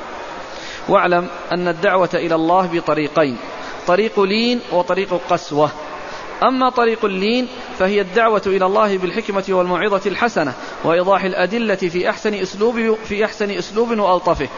[0.88, 3.36] واعلم أن الدعوة إلى الله بطريقين
[3.86, 5.70] طريق لين وطريق قسوة.
[6.42, 12.96] أما طريق اللين فهي الدعوة إلى الله بالحكمة والموعظة الحسنة وإيضاح الأدلة في أحسن أسلوب
[13.04, 14.48] في أحسن أسلوب وألطفه.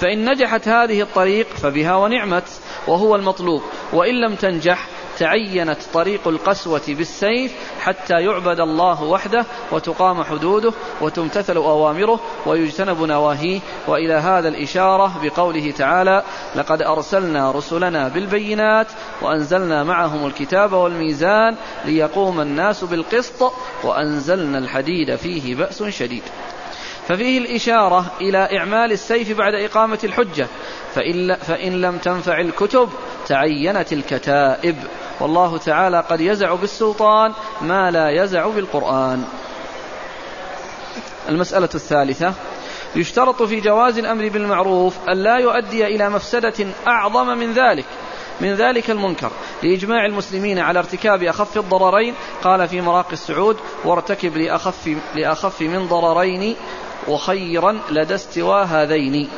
[0.00, 3.62] فإن نجحت هذه الطريق فبها ونعمت وهو المطلوب.
[3.92, 4.86] وإن لم تنجح
[5.18, 13.60] تعينت طريق القسوة بالسيف حتى يعبد الله وحده وتقام حدوده وتمتثل أوامره ويجتنب نواهيه.
[13.88, 16.22] وإلى هذا الإشارة بقوله تعالى
[16.56, 18.86] لقد أرسلنا رسلنا بالبينات
[19.22, 23.52] وأنزلنا معهم الكتاب والميزان ليقوم الناس بالقسط
[23.84, 26.22] وأنزلنا الحديد فيه بأس شديد.
[27.08, 30.46] ففيه الإشارة إلى إعمال السيف بعد إقامة الحجة.
[30.94, 32.88] فإن, فإن لم تنفع الكتب
[33.26, 34.76] تعينت الكتائب.
[35.20, 39.24] والله تعالى قد يزع بالسلطان ما لا يزع بالقرآن.
[41.28, 42.34] المسألة الثالثة.
[42.96, 47.84] يشترط في جواز الأمر بالمعروف أن لا يؤدي إلى مفسدة أعظم من ذلك
[48.40, 49.30] من ذلك المنكر
[49.62, 52.14] لإجماع المسلمين على ارتكاب أخف الضررين.
[52.42, 56.56] قال في مراقي السعود وارتكب لأخف, لأخف من ضررين
[57.08, 59.28] وخيرا لدى استوى هذين.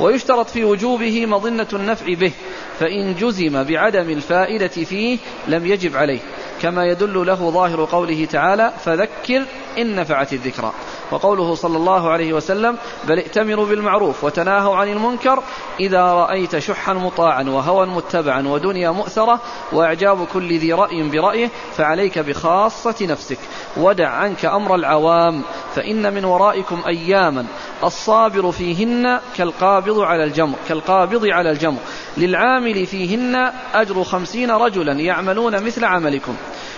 [0.00, 2.32] ويشترط في وجوبه مظنة النفع به
[2.78, 5.18] فإن جزم بعدم الفائدة فيه
[5.48, 6.20] لم يجب عليه.
[6.62, 9.44] كما يدل له ظاهر قوله تعالى فذكر
[9.78, 10.72] إن نفعت الذكرى
[11.10, 15.42] وقوله صلى الله عليه وسلم بل ائتمروا بالمعروف وتناهوا عن المنكر
[15.80, 19.40] إذا رأيت شحا مطاعا وهوى متبعا ودنيا مؤثرة
[19.72, 23.38] وإعجاب كل ذي رأي برأيه فعليك بخاصة نفسك.
[23.76, 25.42] ودع عنك أمر العوام
[25.74, 27.46] فإن من ورائكم أياما
[27.84, 31.78] الصابر فيهن كالقابض على الجمر كالقابض على الجمر.
[32.16, 36.36] للعامل فيهن أجر خمسين رجلا يعملون مثل عملكم.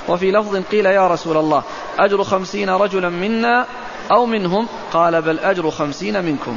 [0.09, 1.63] وفي لفظ قيل يا رسول الله
[1.99, 3.67] أجر خمسين رجلا منا
[4.11, 6.57] أو منهم قال بل أجر خمسين منكم.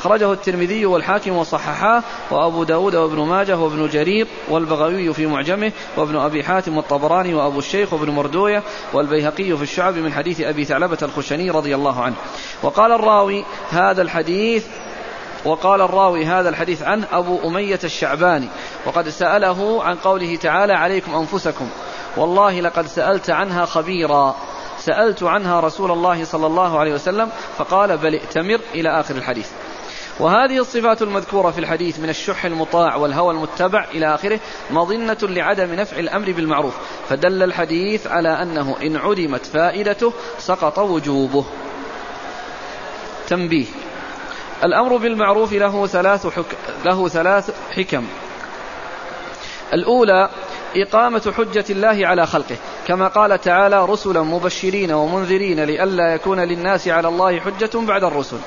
[0.00, 6.44] أخرجه الترمذي والحاكم وصححاه وأبو داود وابن ماجه وابن جرير والبغوي في معجمه وابن أبي
[6.44, 11.74] حاتم والطبراني وأبو الشيخ وابن مردوية والبيهقي في الشعب من حديث أبي ثعلبة الخشني رضي
[11.74, 12.14] الله عنه.
[12.62, 14.66] وقال الراوي هذا الحديث
[15.44, 18.48] وقال الراوي هذا الحديث عنه أبو أمية الشعباني.
[18.86, 21.68] وقد سأله عن قوله تعالى عليكم أنفسكم.
[22.16, 24.36] والله لقد سألت عنها خبيرا.
[24.86, 29.48] سألت عنها رسول الله صلى الله عليه وسلم فقال بل ائتمر إلى آخر الحديث.
[30.20, 35.98] وهذه الصفات المذكورة في الحديث من الشح المطاع والهوى المتبع إلى آخره مظنة لعدم نفع
[35.98, 36.74] الأمر بالمعروف
[37.08, 41.44] فدل الحديث على أنه إن عدمت فائدته سقط وجوبه.
[43.28, 43.66] تنبيه
[44.64, 46.56] الأمر بالمعروف له ثلاث حك...
[46.84, 48.06] له ثلاث حكم.
[49.72, 50.30] الأولى
[50.76, 52.56] إقامة حجة الله على خلقه.
[52.86, 58.38] كما قال تعالى رسلا مبشرين ومنذرين لئلا يكون للناس على الله حجة بعد الرسل.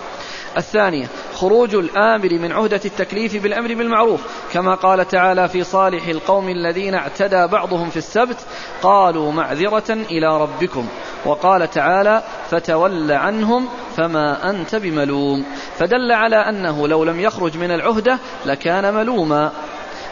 [0.57, 4.21] الثانية خروج الآمر من عهدة التكليف بالأمر بالمعروف.
[4.53, 8.37] كما قال تعالى في صالح القوم الذين اعتدى بعضهم في السبت
[8.81, 10.87] قالوا معذرة إلى ربكم.
[11.25, 15.45] وقال تعالى فتول عنهم فما أنت بملوم.
[15.77, 19.51] فدل على أنه لو لم يخرج من العهدة لكان ملوما.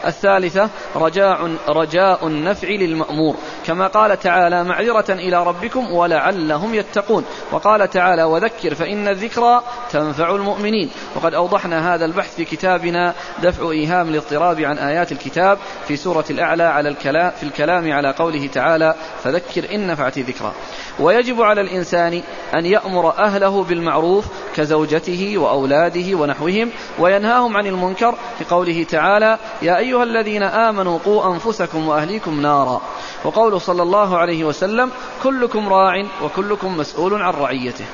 [0.06, 3.36] الثالثة رجاء رجاء النفع للمأمور.
[3.66, 7.24] كما قال تعالى معذرة إلى ربكم ولعلهم يتقون.
[7.52, 10.90] وقال تعالى وذكر فإن الذكرى تنفع المؤمنين.
[11.16, 15.58] وقد أوضحنا هذا البحث في كتابنا دفع إيهام الاضطراب عن آيات الكتاب
[15.88, 20.52] في سورة الأعلى على الكلام في الكلام على قوله تعالى فذكر إن نفعت الذكرى.
[20.98, 22.22] ويجب على الإنسان
[22.54, 30.42] أن يأمر أهله بالمعروف كزوجته وأولاده ونحوهم وينهاهم عن المنكر لقوله تعالى يا أيها الذين
[30.42, 32.80] آمنوا قوا أنفسكم وأهليكم نارا.
[33.24, 34.90] وقوله صلى الله عليه وسلم
[35.22, 37.84] كلكم راع وكلكم مسؤول عن رعيته.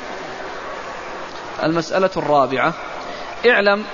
[1.62, 2.74] المسألة الرابعة
[3.50, 3.84] اعلم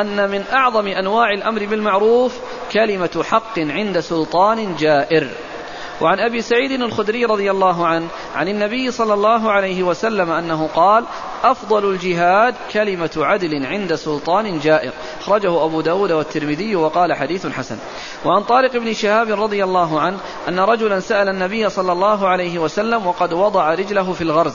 [0.00, 2.38] أن من أعظم أنواع الأمر بالمعروف
[2.72, 5.28] كلمة حق عند سلطان جائر.
[6.00, 11.04] وعن أبي سعيد الخدري رضي الله عنه عن النبي صلى الله عليه وسلم أنه قال
[11.44, 17.78] أفضل الجهاد كلمة عدل عند سلطان جائر أخرجه أبو داود والترمذي وقال حديث حسن.
[18.24, 23.06] وعن طارق بن شهاب رضي الله عنه أن رجلا سأل النبي صلى الله عليه وسلم
[23.06, 24.54] وقد وضع رجله في الغرز.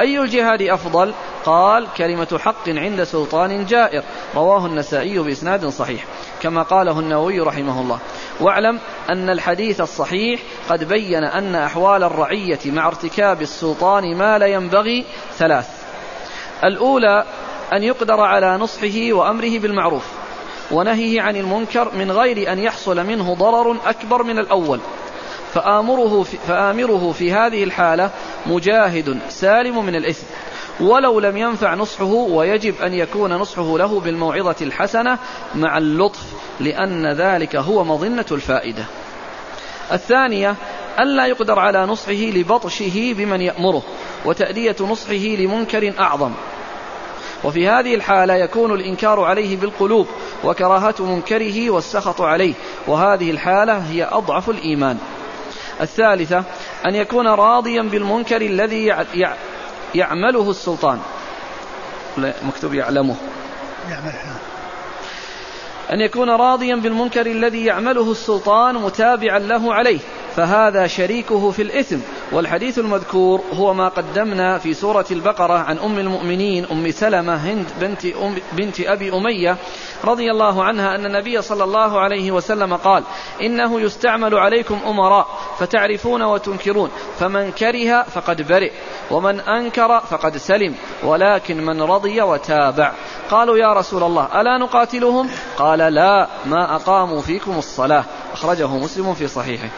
[0.00, 4.02] أي الجهاد أفضل؟ قال كلمة حق عند سلطان جائر
[4.34, 6.04] رواه النسائي بإسناد صحيح.
[6.44, 7.98] كما قاله النووي رحمه الله.
[8.40, 8.78] واعلم
[9.10, 15.04] أن الحديث الصحيح قد بين أن أحوال الرعية مع ارتكاب السلطان ما لا ينبغي
[15.38, 15.68] ثلاث.
[16.64, 17.24] الأولى
[17.72, 20.04] أن يقدر على نصحه وأمره بالمعروف
[20.70, 24.80] ونهيه عن المنكر من غير أن يحصل منه ضرر أكبر من الأول.
[25.54, 28.10] فآمره في, فآمره في هذه الحالة
[28.46, 30.26] مجاهد سالم من الإثم.
[30.80, 35.18] ولو لم ينفع نصحه ويجب أن يكون نصحه له بالموعظة الحسنة
[35.54, 36.22] مع اللطف
[36.60, 38.84] لأن ذلك هو مظنة الفائدة.
[39.92, 40.56] الثانية
[40.98, 43.82] ألا يقدر على نصحه لبطشه بمن يأمره
[44.24, 46.32] وتأدية نصحه لمنكر أعظم.
[47.44, 50.06] وفي هذه الحالة يكون الإنكار عليه بالقلوب
[50.44, 52.54] وكراهة منكره والسخط عليه
[52.86, 54.98] وهذه الحالة هي أضعف الإيمان.
[55.80, 56.44] الثالثة
[56.86, 58.92] أن يكون راضيا بالمنكر الذي
[59.94, 61.00] يعمله السلطان.
[62.18, 63.16] مكتوب يعلمه.
[63.90, 64.14] يعمله
[65.92, 70.00] أن يكون راضيا بالمنكر الذي يعمله السلطان متابعا له عليه.
[70.36, 71.98] فهذا شريكه في الإثم.
[72.32, 78.04] والحديث المذكور هو ما قدمنا في سورة البقرة عن أم المؤمنين أم سلمة هند بنت,
[78.04, 79.56] أم بنت أبي أمية
[80.04, 83.02] رضي الله عنها أن النبي صلى الله عليه وسلم قال
[83.40, 85.26] إنه يستعمل عليكم أمراء
[85.58, 88.72] فتعرفون وتنكرون فمن كره فقد برئ
[89.10, 92.92] ومن أنكر فقد سلم ولكن من رضي وتابع.
[93.30, 98.04] قالوا يا رسول الله ألا نقاتلهم؟ قال لا ما أقاموا فيكم الصلاة.
[98.32, 99.68] أخرجه مسلم في صحيحه.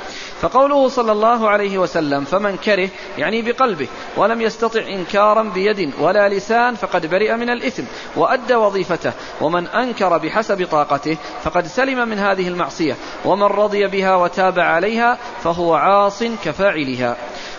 [0.41, 6.75] فقوله صلى الله عليه وسلم فمن كره يعني بقلبه ولم يستطع إنكارا بيد ولا لسان
[6.75, 7.83] فقد برئ من الإثم
[8.17, 14.59] وأدى وظيفته ومن أنكر بحسب طاقته فقد سلم من هذه المعصية ومن رضي بها وتاب
[14.59, 17.17] عليها فهو عاص كفاعلها.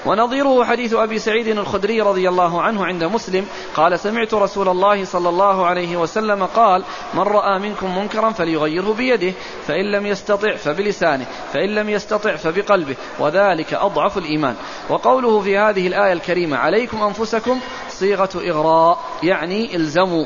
[0.07, 5.29] ونظيره حديث أبي سعيد الخدري رضي الله عنه عند مسلم قال سمعت رسول الله صلى
[5.29, 9.33] الله عليه وسلم قال من رأى منكم منكرا فليغيره بيده
[9.67, 14.55] فإن لم يستطع فبلسانه فإن لم يستطع فبقلبه وذلك أضعف الإيمان.
[14.89, 20.25] وقوله في هذه الآية الكريمة عليكم أنفسكم صيغة إغراء يعني إلزموا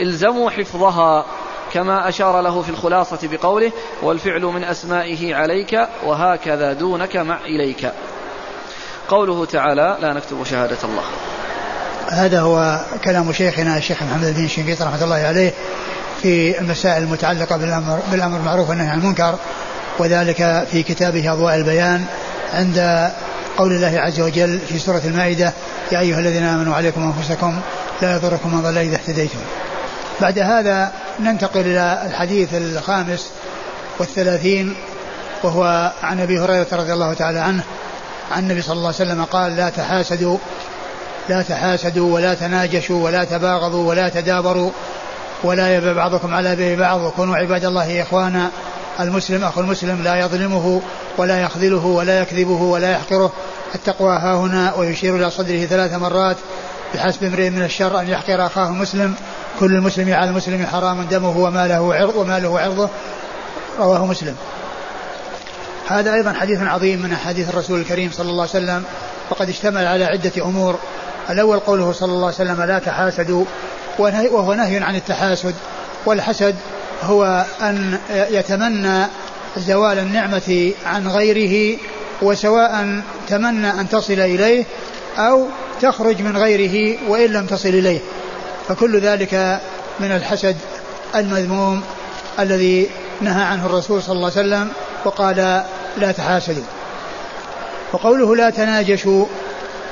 [0.00, 1.24] إلزموا حفظها
[1.72, 7.92] كما أشار له في الخلاصة بقوله والفعل من أسمائه عليك وهكذا دونك مع إليك.
[9.08, 11.02] قوله تعالى لا نكتب شهادة الله.
[12.10, 15.52] هذا هو كلام شيخنا الشيخ محمد بن شنقيط رحمة الله عليه
[16.22, 19.38] في المسائل المتعلقة بالأمر, بالأمر المعروف والنهي عن المنكر
[19.98, 22.04] وذلك في كتابه أضواء البيان
[22.54, 23.10] عند
[23.56, 25.52] قول الله عز وجل في سورة المائدة
[25.92, 27.60] يا أيها الذين آمنوا عليكم أنفسكم
[28.02, 29.38] لا يضركم من ضل إذا اهتديتم.
[30.20, 33.30] بعد هذا ننتقل إلى الحديث الخامس
[33.98, 34.74] والثلاثين
[35.42, 37.62] وهو عن أبي هريرة رضي الله تعالى عنه
[38.32, 40.38] عن النبي صلى الله عليه وسلم قال لا تحاسدوا
[41.28, 44.70] لا تحاسدوا ولا تناجشوا ولا تباغضوا ولا تدابروا
[45.44, 47.00] ولا يبع بعضكم على بيع بعض.
[47.00, 48.50] وكونوا عباد الله إخوانا
[49.00, 50.82] المسلم أخو المسلم لا يظلمه
[51.18, 53.32] ولا يخذله ولا يكذبه ولا يحقره.
[53.74, 56.36] التقوى ها هنا ويشير إلى صدره ثلاث مرات
[56.94, 59.14] بحسب امرئ من الشر أن يحقر أخاه مسلم.
[59.60, 62.88] كل المسلم على المسلم حرام دمه وماله عرض وماله عرضه.
[63.78, 64.36] رواه مسلم.
[65.88, 68.84] هذا أيضا حديث عظيم من أحاديث الرسول الكريم صلى الله عليه وسلم
[69.30, 70.78] وقد اشتمل على عدة أمور.
[71.30, 73.44] الأول قوله صلى الله عليه وسلم لا تحاسدوا
[73.98, 75.54] وهو نهي عن التحاسد.
[76.06, 76.56] والحسد
[77.02, 79.06] هو أن يتمنى
[79.56, 81.78] زوال النعمة عن غيره
[82.22, 84.64] وسواء تمنى أن تصل إليه
[85.18, 85.46] أو
[85.80, 87.98] تخرج من غيره وإن لم تصل إليه.
[88.68, 89.60] فكل ذلك
[90.00, 90.56] من الحسد
[91.16, 91.82] المذموم
[92.40, 92.88] الذي
[93.20, 94.68] نهى عنه الرسول صلى الله عليه وسلم.
[95.04, 95.64] وقال
[95.96, 96.64] لا تحاسدوا.
[97.92, 99.26] وقوله لا تناجشوا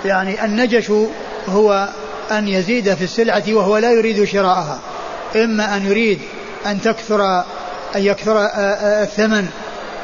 [0.05, 0.93] يعني النجش
[1.49, 1.89] هو
[2.31, 4.79] أن يزيد في السلعة وهو لا يريد شراءها.
[5.37, 6.21] إما أن يريد
[6.67, 7.45] أن تكثر
[7.97, 8.49] أن يكثر
[9.03, 9.49] الثمن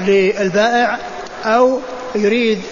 [0.01, 0.99] للبائع
[1.45, 1.81] أو
[2.15, 2.63] يريد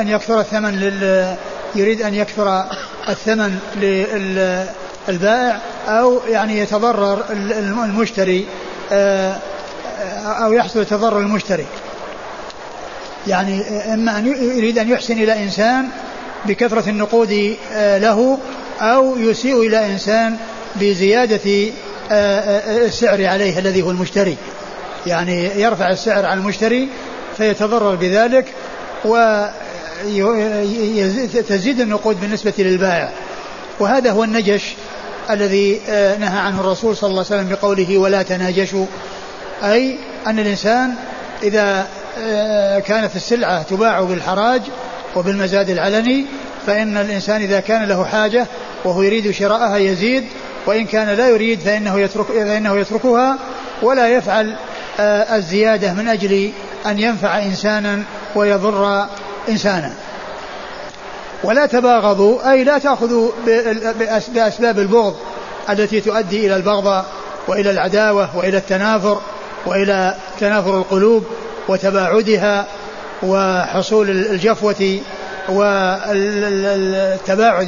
[0.00, 1.34] أن يكثر الثمن لل
[1.74, 2.64] يريد أن يكثر
[3.08, 3.58] الثمن
[5.08, 7.24] للبائع أو يعني يتضرر
[7.84, 8.46] المشتري
[10.24, 11.66] أو يحصل تضرر المشتري.
[13.26, 13.62] يعني
[13.94, 15.88] إما أن يريد أن يحسن إلى إنسان
[16.46, 18.38] بكثرة النقود آه، له
[18.80, 20.36] أو يسيء إلى إنسان
[20.76, 21.70] بزيادة
[22.10, 24.36] آه، آه، السعر عليه الذي هو المشتري.
[25.06, 26.88] يعني يرفع السعر على المشتري
[27.36, 28.46] فيتضرر بذلك
[31.34, 33.12] وتزيد النقود بالنسبة للبائع.
[33.80, 34.74] وهذا هو النجش
[35.30, 35.80] الذي
[36.20, 38.86] نهى عنه الرسول صلى الله عليه وسلم بقوله ولا تناجشوا.
[39.72, 39.96] أي
[40.26, 40.94] أن الإنسان
[41.42, 41.86] إذا
[42.18, 44.62] آه، كانت السلعة تباع بالحراج
[45.16, 46.26] وبالمزاد العلني
[46.66, 48.46] فإن الإنسان إذا كان له حاجة
[48.84, 50.24] وهو يريد شراءها يزيد
[50.66, 53.38] وإن كان لا يريد فإنه, يترك فإنه يتركها
[53.82, 54.56] ولا يفعل
[55.00, 56.52] آه، الزيادة من أجل
[56.86, 58.02] أن ينفع إنسانا
[58.34, 59.06] ويضر
[59.48, 59.92] إنسانا.
[61.44, 63.30] ولا تباغضوا أي لا تأخذوا
[64.28, 65.16] بأسباب البغض
[65.70, 67.06] التي تؤدي إلى البغضاء
[67.48, 69.20] وإلى العداوة وإلى التنافر
[69.66, 71.24] وإلى تنافر القلوب
[71.68, 72.66] وتباعدها
[73.22, 75.00] وحصول الجفوة
[75.48, 77.16] والتباعد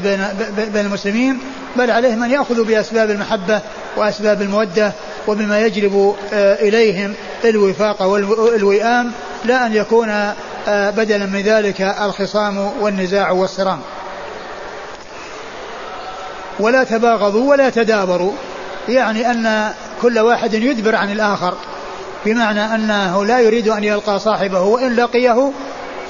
[0.03, 0.25] بين
[0.73, 1.39] بين المسلمين
[1.77, 3.61] بل عليهم أن يأخذوا بأسباب المحبة
[3.97, 4.93] وأسباب المودة
[5.27, 9.13] وبما يجلب آه، إليهم الوفاق والوئام
[9.45, 10.09] لا أن يكون
[10.69, 13.81] آه، بدلا من ذلك الخصام والنزاع والصرام.
[16.61, 18.33] ولا تباغضوا ولا تدابروا
[18.89, 19.73] يعني أن
[20.03, 21.55] كل واحد يدبر عن الآخر
[22.27, 25.51] بمعنى أنه لا يريد أن يلقى صاحبه وإن لقيه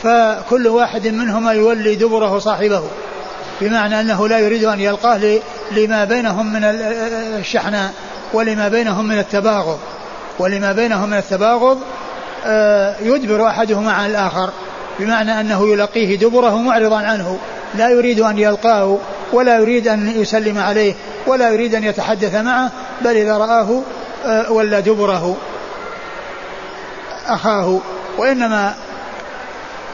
[0.02, 2.82] فكل واحد منهما يولي دبره صاحبه.
[3.60, 5.40] بمعنى أنه لا يريد أن يلقاه
[5.70, 6.64] لما بينهم من
[7.38, 7.92] الشحناء
[8.32, 9.78] ولما بينهم من التباغض.
[10.38, 11.78] ولما بينهم من التباغض
[12.46, 14.50] آه، يدبر أحدهما عن الآخر.
[14.98, 17.38] بمعنى أنه يلقيه دبره معرضا عنه.
[17.74, 18.98] لا يريد أن يلقاه
[19.32, 20.94] ولا يريد أن يسلم عليه
[21.26, 22.70] ولا يريد أن يتحدث معه
[23.04, 23.82] بل إذا رآه
[24.26, 25.36] آه، ولا دبره.
[27.28, 27.80] أخاه
[28.18, 28.74] وإنما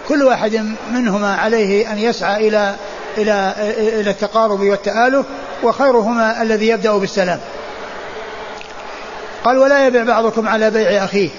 [0.08, 2.74] كل واحد منهما عليه أن يسعى إلى
[3.18, 5.26] إلى إلى التقارب والتآلف
[5.62, 7.40] وخيرهما الذي يبدأ بالسلام.
[9.44, 11.30] قال ولا يبيع بعضكم على بيع أخيه.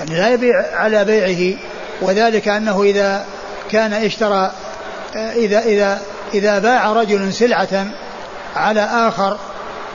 [0.00, 1.58] يعني لا يبيع على بيعه
[2.00, 3.24] وذلك أنه إذا
[3.70, 4.52] كان اشترى
[5.16, 6.00] إذا إذا
[6.34, 7.86] إذا باع رجل سلعة
[8.56, 9.38] على آخر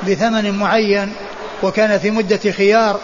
[0.08, 1.14] بثمن معين
[1.64, 3.00] وكان في مدة خيار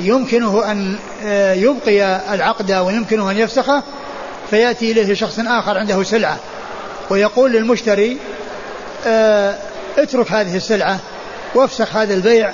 [0.00, 3.82] يمكنه أن آه، يبقي العقد ويمكنه أن يفسخه
[4.50, 6.36] فيأتي إليه شخص آخر عنده سلعة
[7.10, 8.18] ويقول للمشتري
[9.06, 9.54] آه،
[9.98, 10.98] اترك هذه السلعة
[11.54, 12.52] وافسخ هذا البيع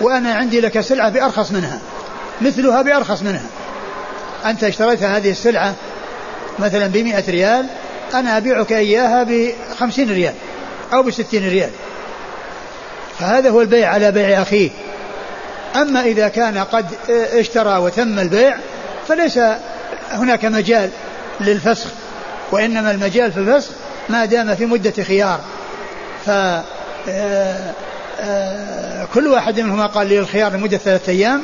[0.00, 1.80] وأنا عندي لك سلعة بأرخص منها
[2.40, 3.46] مثلها بأرخص منها.
[4.46, 5.74] أنت اشتريت هذه السلعة
[6.58, 7.66] مثلا بمئة ريال
[8.14, 10.34] أنا أبيعك إياها بخمسين ريال
[10.92, 11.70] أو بستين ريال.
[13.18, 14.70] فهذا هو البيع على بيع أخيه.
[15.76, 18.56] أما إذا كان قد اشترى وتم البيع
[19.08, 19.38] فليس
[20.10, 20.90] هناك مجال
[21.40, 21.90] للفسخ
[22.52, 23.70] وإنما المجال في الفسخ
[24.08, 25.40] ما دام في مدة خيار.
[26.26, 26.30] ف
[27.10, 27.74] آه،
[28.20, 31.42] آه، كل واحد منهما قال لي الخيار لمدة ثلاثة أيام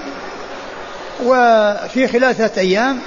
[1.25, 2.99] وفي خلال ثلاثة أيام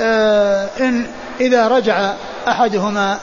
[0.00, 1.06] آه، إن
[1.40, 2.12] إذا رجع
[2.48, 3.18] أحدهما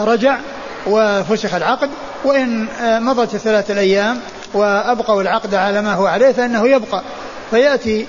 [0.00, 0.38] رجع
[0.86, 1.90] وفسخ العقد
[2.24, 4.20] وإن مضت الثلاثة الأيام
[4.54, 7.02] وأبقوا العقد على ما هو عليه فإنه يبقى.
[7.50, 8.06] فيأتي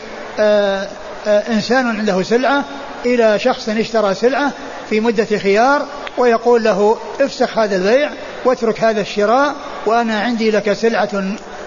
[1.27, 2.63] إنسان عنده سلعة
[3.05, 4.51] إلى شخص اشترى سلعة
[4.89, 5.85] في مدة خيار
[6.17, 8.09] ويقول له افسخ هذا البيع
[8.45, 11.09] واترك هذا الشراء وأنا عندي لك سلعة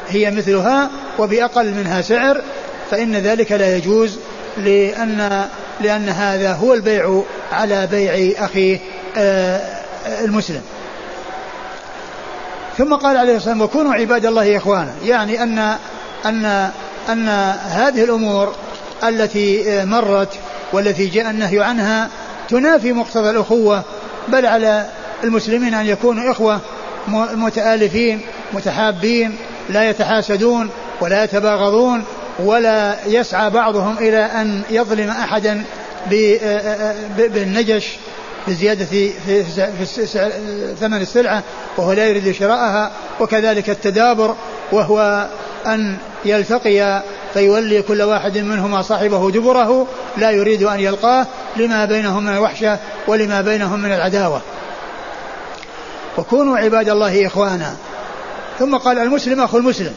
[0.08, 2.42] هي مثلها وبأقل منها سعر
[2.90, 4.18] فإن ذلك لا يجوز
[4.56, 5.46] لأن
[5.80, 8.78] لأن هذا هو البيع على بيع أخيه
[9.16, 9.60] آه،
[10.24, 10.62] المسلم.
[12.78, 14.92] ثم قال عليه الصلاة والسلام وكونوا عباد الله إخوانا.
[15.04, 15.76] يعني أن
[16.26, 16.70] أن
[17.08, 17.28] أن
[17.68, 18.54] هذه الأمور
[19.04, 20.34] التي مرت
[20.72, 22.08] والتي جاء النهي عنها
[22.48, 23.82] تنافي مقتضى الأخوة
[24.28, 24.86] بل على
[25.24, 26.60] المسلمين أن يكونوا إخوة
[27.34, 28.20] متآلفين
[28.52, 29.36] متحابين
[29.70, 30.70] لا يتحاسدون
[31.00, 32.04] ولا يتباغضون
[32.38, 35.64] ولا يسعى بعضهم إلى أن يظلم أحدا
[37.16, 37.96] بالنجش
[38.48, 40.06] بزيادة في, في
[40.80, 41.42] ثمن السلعة
[41.76, 42.90] وهو لا يريد شراءها
[43.20, 44.34] وكذلك التدابر
[44.72, 45.28] وهو
[45.66, 47.02] أن يلتقي
[47.34, 49.86] فيولي كل واحد منهما صاحبه دبره
[50.16, 51.26] لا يريد أن يلقاه
[51.56, 54.40] لما بينهم من الوحشة ولما بينهم من العداوة.
[56.18, 57.76] وكونوا عباد الله إخوانا.
[58.58, 59.94] ثم قال المسلم أخو المسلم.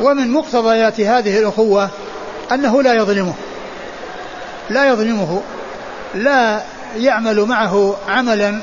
[0.00, 1.90] ومن مقتضيات هذه الأخوة
[2.52, 3.34] أنه لا يظلمه.
[4.70, 5.42] لا يظلمه.
[6.14, 6.62] لا
[6.96, 8.60] يعمل معه عملا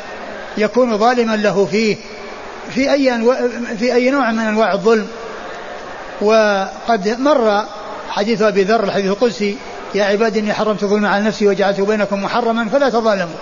[0.58, 1.98] يكون ظالما له فيه
[2.70, 3.24] في أي
[3.80, 5.08] في أي نوع من أنواع الظلم.
[6.22, 7.66] وقد مر
[8.10, 9.58] حديث أبي ذر الحديث القدسي
[9.96, 13.38] يا عبادي إني حرمت الظلم على نفسي وجعلته بينكم محرما فلا تظالموا.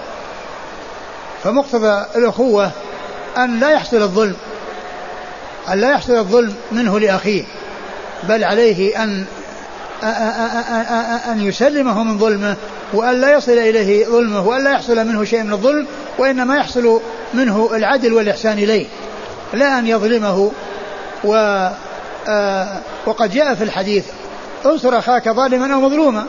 [1.44, 2.72] فمقتضى الأخوة
[3.38, 4.36] أن لا يحصل الظلم
[5.70, 7.44] أن لا يحصل الظلم منه لأخيه
[8.24, 9.26] بل عليه أن
[11.32, 12.56] أن يسلمه من ظلمه
[12.94, 15.88] وأن لا يصل إليه ظلمه وأن لا يحصل منه شيء من الظلم
[16.18, 17.02] وإنما يحصل
[17.34, 18.88] منه العدل والإحسان إليه.
[19.54, 20.52] لا أن يظلمه.
[21.24, 21.68] و
[23.06, 24.06] وقد جاء في الحديث
[24.66, 26.26] انصر أخاك ظالما أو مظلوما.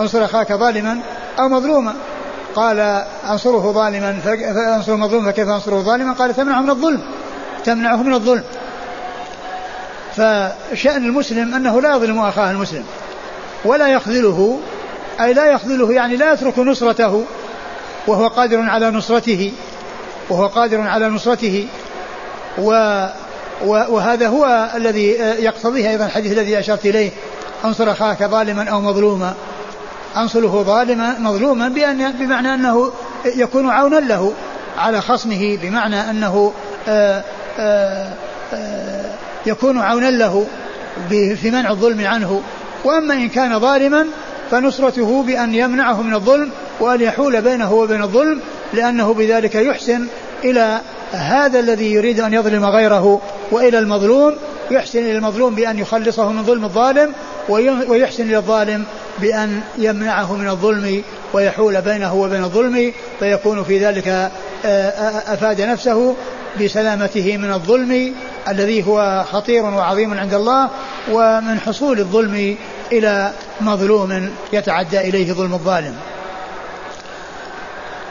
[0.00, 1.00] انصر أخاك ظالما
[1.38, 1.94] أو مظلوما.
[2.54, 7.00] قال أنصره ظالما فانصر مظلوما فكيف أنصره ظالما؟ قال تمنعه من الظلم.
[7.64, 8.42] تمنعه من الظلم.
[10.16, 12.84] فشأن المسلم أنه لا يظلم أخاه المسلم.
[13.64, 14.60] ولا يخذله
[15.20, 17.24] أي لا يخذله يعني لا يترك نصرته
[18.06, 19.52] وهو قادر على نصرته
[20.30, 21.66] وهو قادر على نصرته
[22.58, 22.72] و
[23.66, 25.06] وهذا هو الذي
[25.38, 27.10] يقتضيه أيضا الحديث الذي أشرت إليه.
[27.64, 29.34] انصر أخاك ظالما أو مظلوما.
[30.16, 32.92] أنصره ظالما مظلوما بأن بمعنى أنه
[33.24, 34.32] يكون عونا له
[34.78, 36.52] على خصمه بمعنى أنه
[36.88, 37.22] آآ
[37.58, 38.12] آآ
[38.52, 39.12] آآ
[39.46, 40.46] يكون عونا له
[41.10, 42.42] في منع الظلم عنه.
[42.84, 44.06] وأما إن كان ظالما
[44.50, 46.50] فنصرته بأن يمنعه من الظلم
[46.80, 48.40] وأن يحول بينه وبين الظلم
[48.72, 50.06] لأنه بذلك يحسن
[50.44, 50.80] إلى
[51.12, 53.20] هذا الذي يريد أن يظلم غيره
[53.50, 54.34] وإلى المظلوم
[54.70, 57.12] يحسن إلى المظلوم بأن يخلصه من ظلم الظالم
[57.88, 58.84] ويحسن إلى الظالم
[59.18, 61.02] بأن يمنعه من الظلم
[61.32, 64.30] ويحول بينه وبين الظلم فيكون في ذلك آه،
[64.64, 66.16] آه، أفاد نفسه
[66.60, 68.14] بسلامته من الظلم
[68.48, 70.68] الذي هو خطير وعظيم عند الله.
[71.10, 72.56] ومن حصول الظلم
[72.92, 75.96] إلى مظلوم يتعدى إليه ظلم الظالم.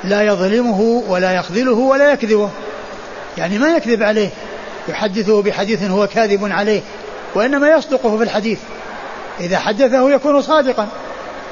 [0.04, 2.50] لا يظلمه ولا يخذله ولا يكذبه.
[3.38, 4.30] يعني ما يكذب عليه
[4.88, 6.82] يحدثه بحديث هو كاذب عليه
[7.36, 8.60] وإنما يصدقه في الحديث.
[9.40, 10.88] إذا حدثه يكون صادقا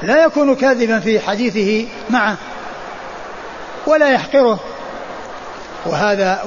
[0.02, 2.36] لا يكون كاذبا في حديثه معه
[3.86, 4.60] ولا يحقره.
[5.86, 6.42] وهذا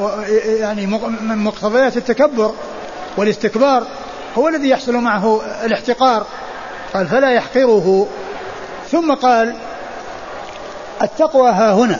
[0.45, 0.85] يعني
[1.21, 2.53] من مقتضيات التكبر
[3.17, 3.87] والاستكبار.
[4.37, 6.25] هو الذي يحصل معه الاحتقار.
[6.93, 8.07] قال فلا يحقره.
[8.91, 9.55] ثم قال
[11.01, 11.99] التقوى ها هنا.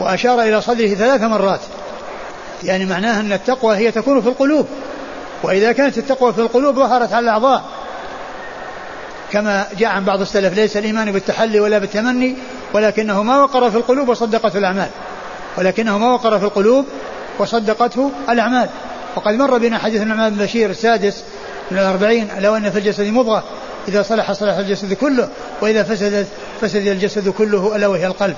[0.00, 1.60] وأشار إلى صدره ثلاث مرات.
[2.62, 4.66] يعني معناها أن التقوى هي تكون في القلوب.
[5.42, 7.64] وإذا كانت التقوى في القلوب ظهرت على الأعضاء.
[9.32, 12.36] كما جاء عن بعض السلف ليس الإيمان بالتحلي ولا بالتمني
[12.72, 14.88] ولكنه ما وقر في القلوب وصدقته الأعمال.
[15.58, 16.86] ولكنه ما وقر في القلوب
[17.38, 18.68] وصدقته الأعمال.
[19.16, 21.24] وقد مر بنا حديث النعمان بن بشير السادس
[21.70, 23.44] من الأربعين لو أن في الجسد مضغة.
[23.88, 25.28] إذا صلح صلح الجسد كله.
[25.60, 26.26] وإذا فسدت
[26.60, 28.36] فسد الجسد كله ألا وهي القلب.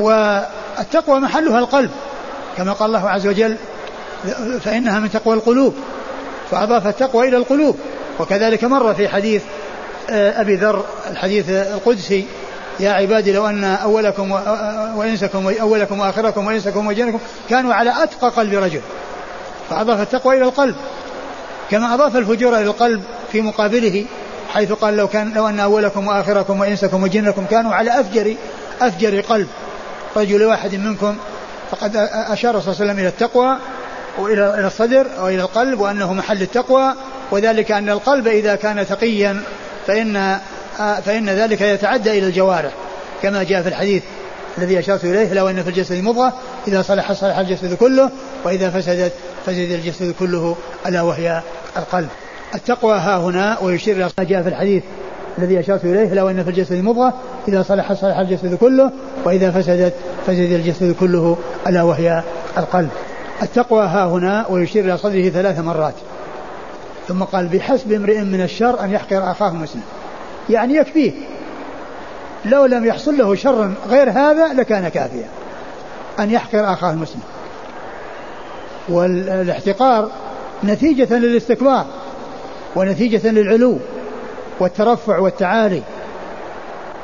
[0.00, 1.90] والتقوى محلها القلب.
[2.56, 3.56] كما قال الله عز وجل
[4.60, 5.74] فإنها من تقوى القلوب.
[6.50, 7.76] فأضاف التقوى إلى القلوب.
[8.20, 9.42] وكذلك مر في حديث
[10.10, 12.24] آه، أبي ذر الحديث القدسي.
[12.80, 14.32] يا عبادي لو أن أولكم
[14.96, 17.18] وإنسكم أولكم وآخركم وإنسكم وجنكم
[17.50, 18.80] كانوا على أتقى قلب رجل.
[19.70, 20.74] فأضاف التقوى إلى القلب.
[21.72, 23.02] كما أضاف الفجور إلى القلب
[23.32, 24.04] في مقابله
[24.48, 28.34] حيث قال لو كان لو أن أولكم وآخركم وإنسكم وجنكم كانوا على أفجر
[28.80, 29.48] أفجر قلب
[30.16, 31.16] رجل واحد منكم
[31.70, 33.56] فقد أشار صلى الله عليه وسلم إلى التقوى
[34.18, 36.94] وإلى إلى الصدر وإلى القلب وأنه محل التقوى
[37.30, 39.42] وذلك أن القلب إذا كان تقيا
[39.86, 40.38] فإن
[40.78, 42.72] فإن ذلك يتعدى إلى الجوارح
[43.22, 44.02] كما جاء في الحديث
[44.58, 46.32] الذي أشرت إليه لو أن في الجسد مضغة
[46.68, 48.10] إذا صلح صلح الجسد كله
[48.44, 49.12] وإذا فسدت
[49.46, 51.42] فسد الجسد كله ألا وهي
[51.76, 52.08] القلب.
[52.54, 54.82] التقوى ها هنا ويشير إلى جاء في الحديث
[55.38, 57.14] الذي أشرت إليه لو أن في الجسد مضغة
[57.48, 58.90] إذا صلح صلح الجسد كله
[59.24, 59.94] وإذا فسدت
[60.26, 61.36] فسد الجسد كله
[61.66, 62.22] ألا وهي
[62.58, 62.88] القلب.
[63.42, 65.94] التقوى ها هنا ويشير إلى صدره ثلاث مرات.
[67.08, 69.82] ثم قال بحسب امرئ من الشر أن يحقر أخاه مسلم.
[70.50, 71.12] يعني يكفيه.
[72.44, 75.28] لو لم يحصل له شر غير هذا لكان كافيا.
[76.20, 77.20] أن يحقر أخاه المسلم
[78.88, 80.10] والاحتقار
[80.64, 81.86] نتيجة للاستكبار
[82.76, 83.78] ونتيجة للعلو
[84.60, 85.82] والترفع والتعالي.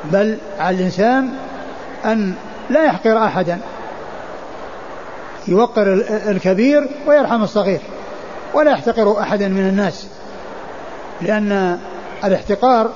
[0.03, 1.29] بل على الإنسان
[2.05, 2.33] أن
[2.69, 3.59] لا يحقر أحدا.
[5.47, 7.79] يوقر الكبير ويرحم الصغير.
[8.53, 10.07] ولا يحتقر أحدا من الناس.
[11.21, 11.79] لأن
[12.23, 12.89] الاحتقار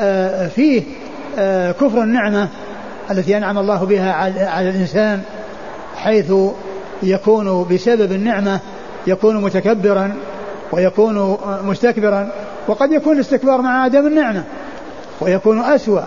[0.00, 0.82] آه، فيه
[1.38, 2.48] آه، كفر النعمة
[3.10, 4.12] التي أنعم الله بها
[4.48, 5.22] على الإنسان
[5.96, 6.32] حيث
[7.02, 8.60] يكون بسبب النعمة
[9.06, 10.14] يكون متكبرا
[10.72, 12.32] ويكون مستكبرا
[12.68, 14.44] وقد يكون الاستكبار مع عدم النعمة
[15.20, 16.00] ويكون أسوأ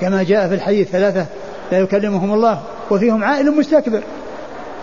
[0.00, 1.26] كما جاء في الحديث ثلاثة
[1.72, 2.60] لا يكلمهم الله
[2.90, 4.02] وفيهم عائل مستكبر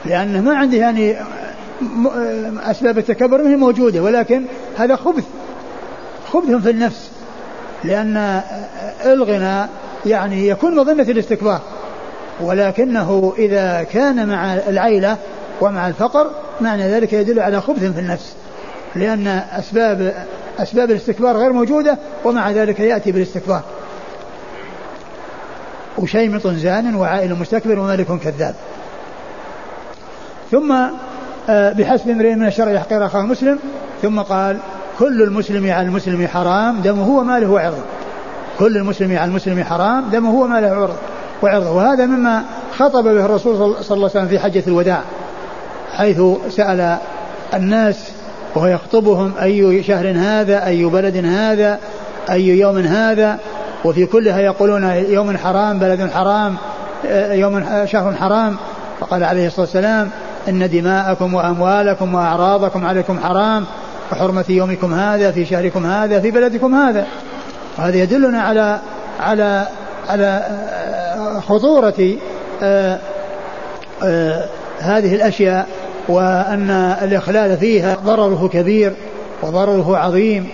[0.05, 1.15] لأنه ما عنده يعني
[2.63, 4.45] أسباب التكبر هي موجودة ولكن
[4.77, 5.23] هذا خبث
[6.31, 7.11] خبث في النفس
[7.83, 8.41] لأن
[9.05, 9.69] الغنى
[10.05, 11.61] يعني يكون مظنة الاستكبار
[12.41, 15.17] ولكنه إذا كان مع العيلة
[15.61, 16.31] ومع الفقر
[16.61, 18.33] معنى ذلك يدل على خبث في النفس
[18.95, 20.13] لأن أسباب
[20.59, 23.61] أسباب الاستكبار غير موجودة ومع ذلك يأتي بالاستكبار.
[25.97, 28.55] وشيمط زان وعائل مستكبر وملك كذاب.
[30.51, 30.75] ثم
[31.49, 33.59] آه، بحسب امرئ من الشر يحقر أخاه مسلم
[34.01, 34.57] ثم قال
[34.99, 37.83] كل المسلم على المسلم حرام دمه وماله وعرضه
[38.59, 40.93] كل المسلم على المسلم حرام دمه وماله وعرضه
[41.41, 42.43] وهذا مما
[42.77, 45.01] خطب به الرسول صلى الله عليه وسلم في حجة الوداع
[45.97, 46.97] حيث سأل
[47.53, 48.11] الناس
[48.55, 51.79] وهو يخطبهم أي شهر هذا؟ أي بلد هذا؟
[52.31, 53.39] أي يوم هذا؟
[53.85, 56.55] وفي كلها يقولون يوم حرام بلد حرام
[57.31, 58.55] يوم شهر حرام.
[58.99, 60.09] فقال عليه الصلاة والسلام
[60.49, 63.65] إن دماءكم وأموالكم وأعراضكم عليكم حرام
[64.11, 67.05] وحرمة يومكم هذا في شهركم هذا في بلدكم هذا.
[67.77, 68.79] وهذا يدلنا على
[69.19, 69.67] على
[70.09, 70.43] على
[71.39, 72.15] خطورة
[72.63, 72.99] آه،
[74.03, 74.45] آه،
[74.79, 75.67] هذه الأشياء
[76.09, 76.69] وأن
[77.01, 78.93] الإخلال فيها ضرره كبير
[79.43, 80.47] وضرره عظيم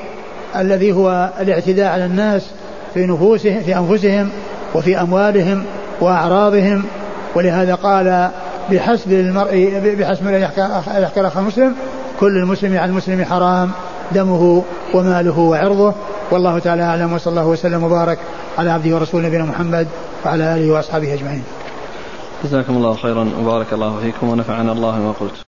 [0.55, 2.45] الذي هو الاعتداء على الناس
[2.93, 4.29] في نفوسهم في أنفسهم
[4.75, 5.63] وفي أموالهم
[6.01, 6.83] وأعراضهم.
[7.35, 8.29] ولهذا قال
[8.71, 10.81] بحسب المرء بحسب أن يحكى
[11.17, 11.75] الأخ المسلم
[12.19, 13.71] كل المسلم على المسلم حرام
[14.11, 14.63] دمه
[14.93, 15.93] وماله وعرضه.
[16.31, 18.17] والله تعالى أعلم وصلى الله وسلم وبارك
[18.57, 19.87] على عبده ورسوله نبينا محمد.
[20.25, 21.43] وعلى آله وأصحابه أجمعين.
[22.43, 25.54] جزاكم الله خيرا وبارك الله فيكم ونفعنا الله ما قلت.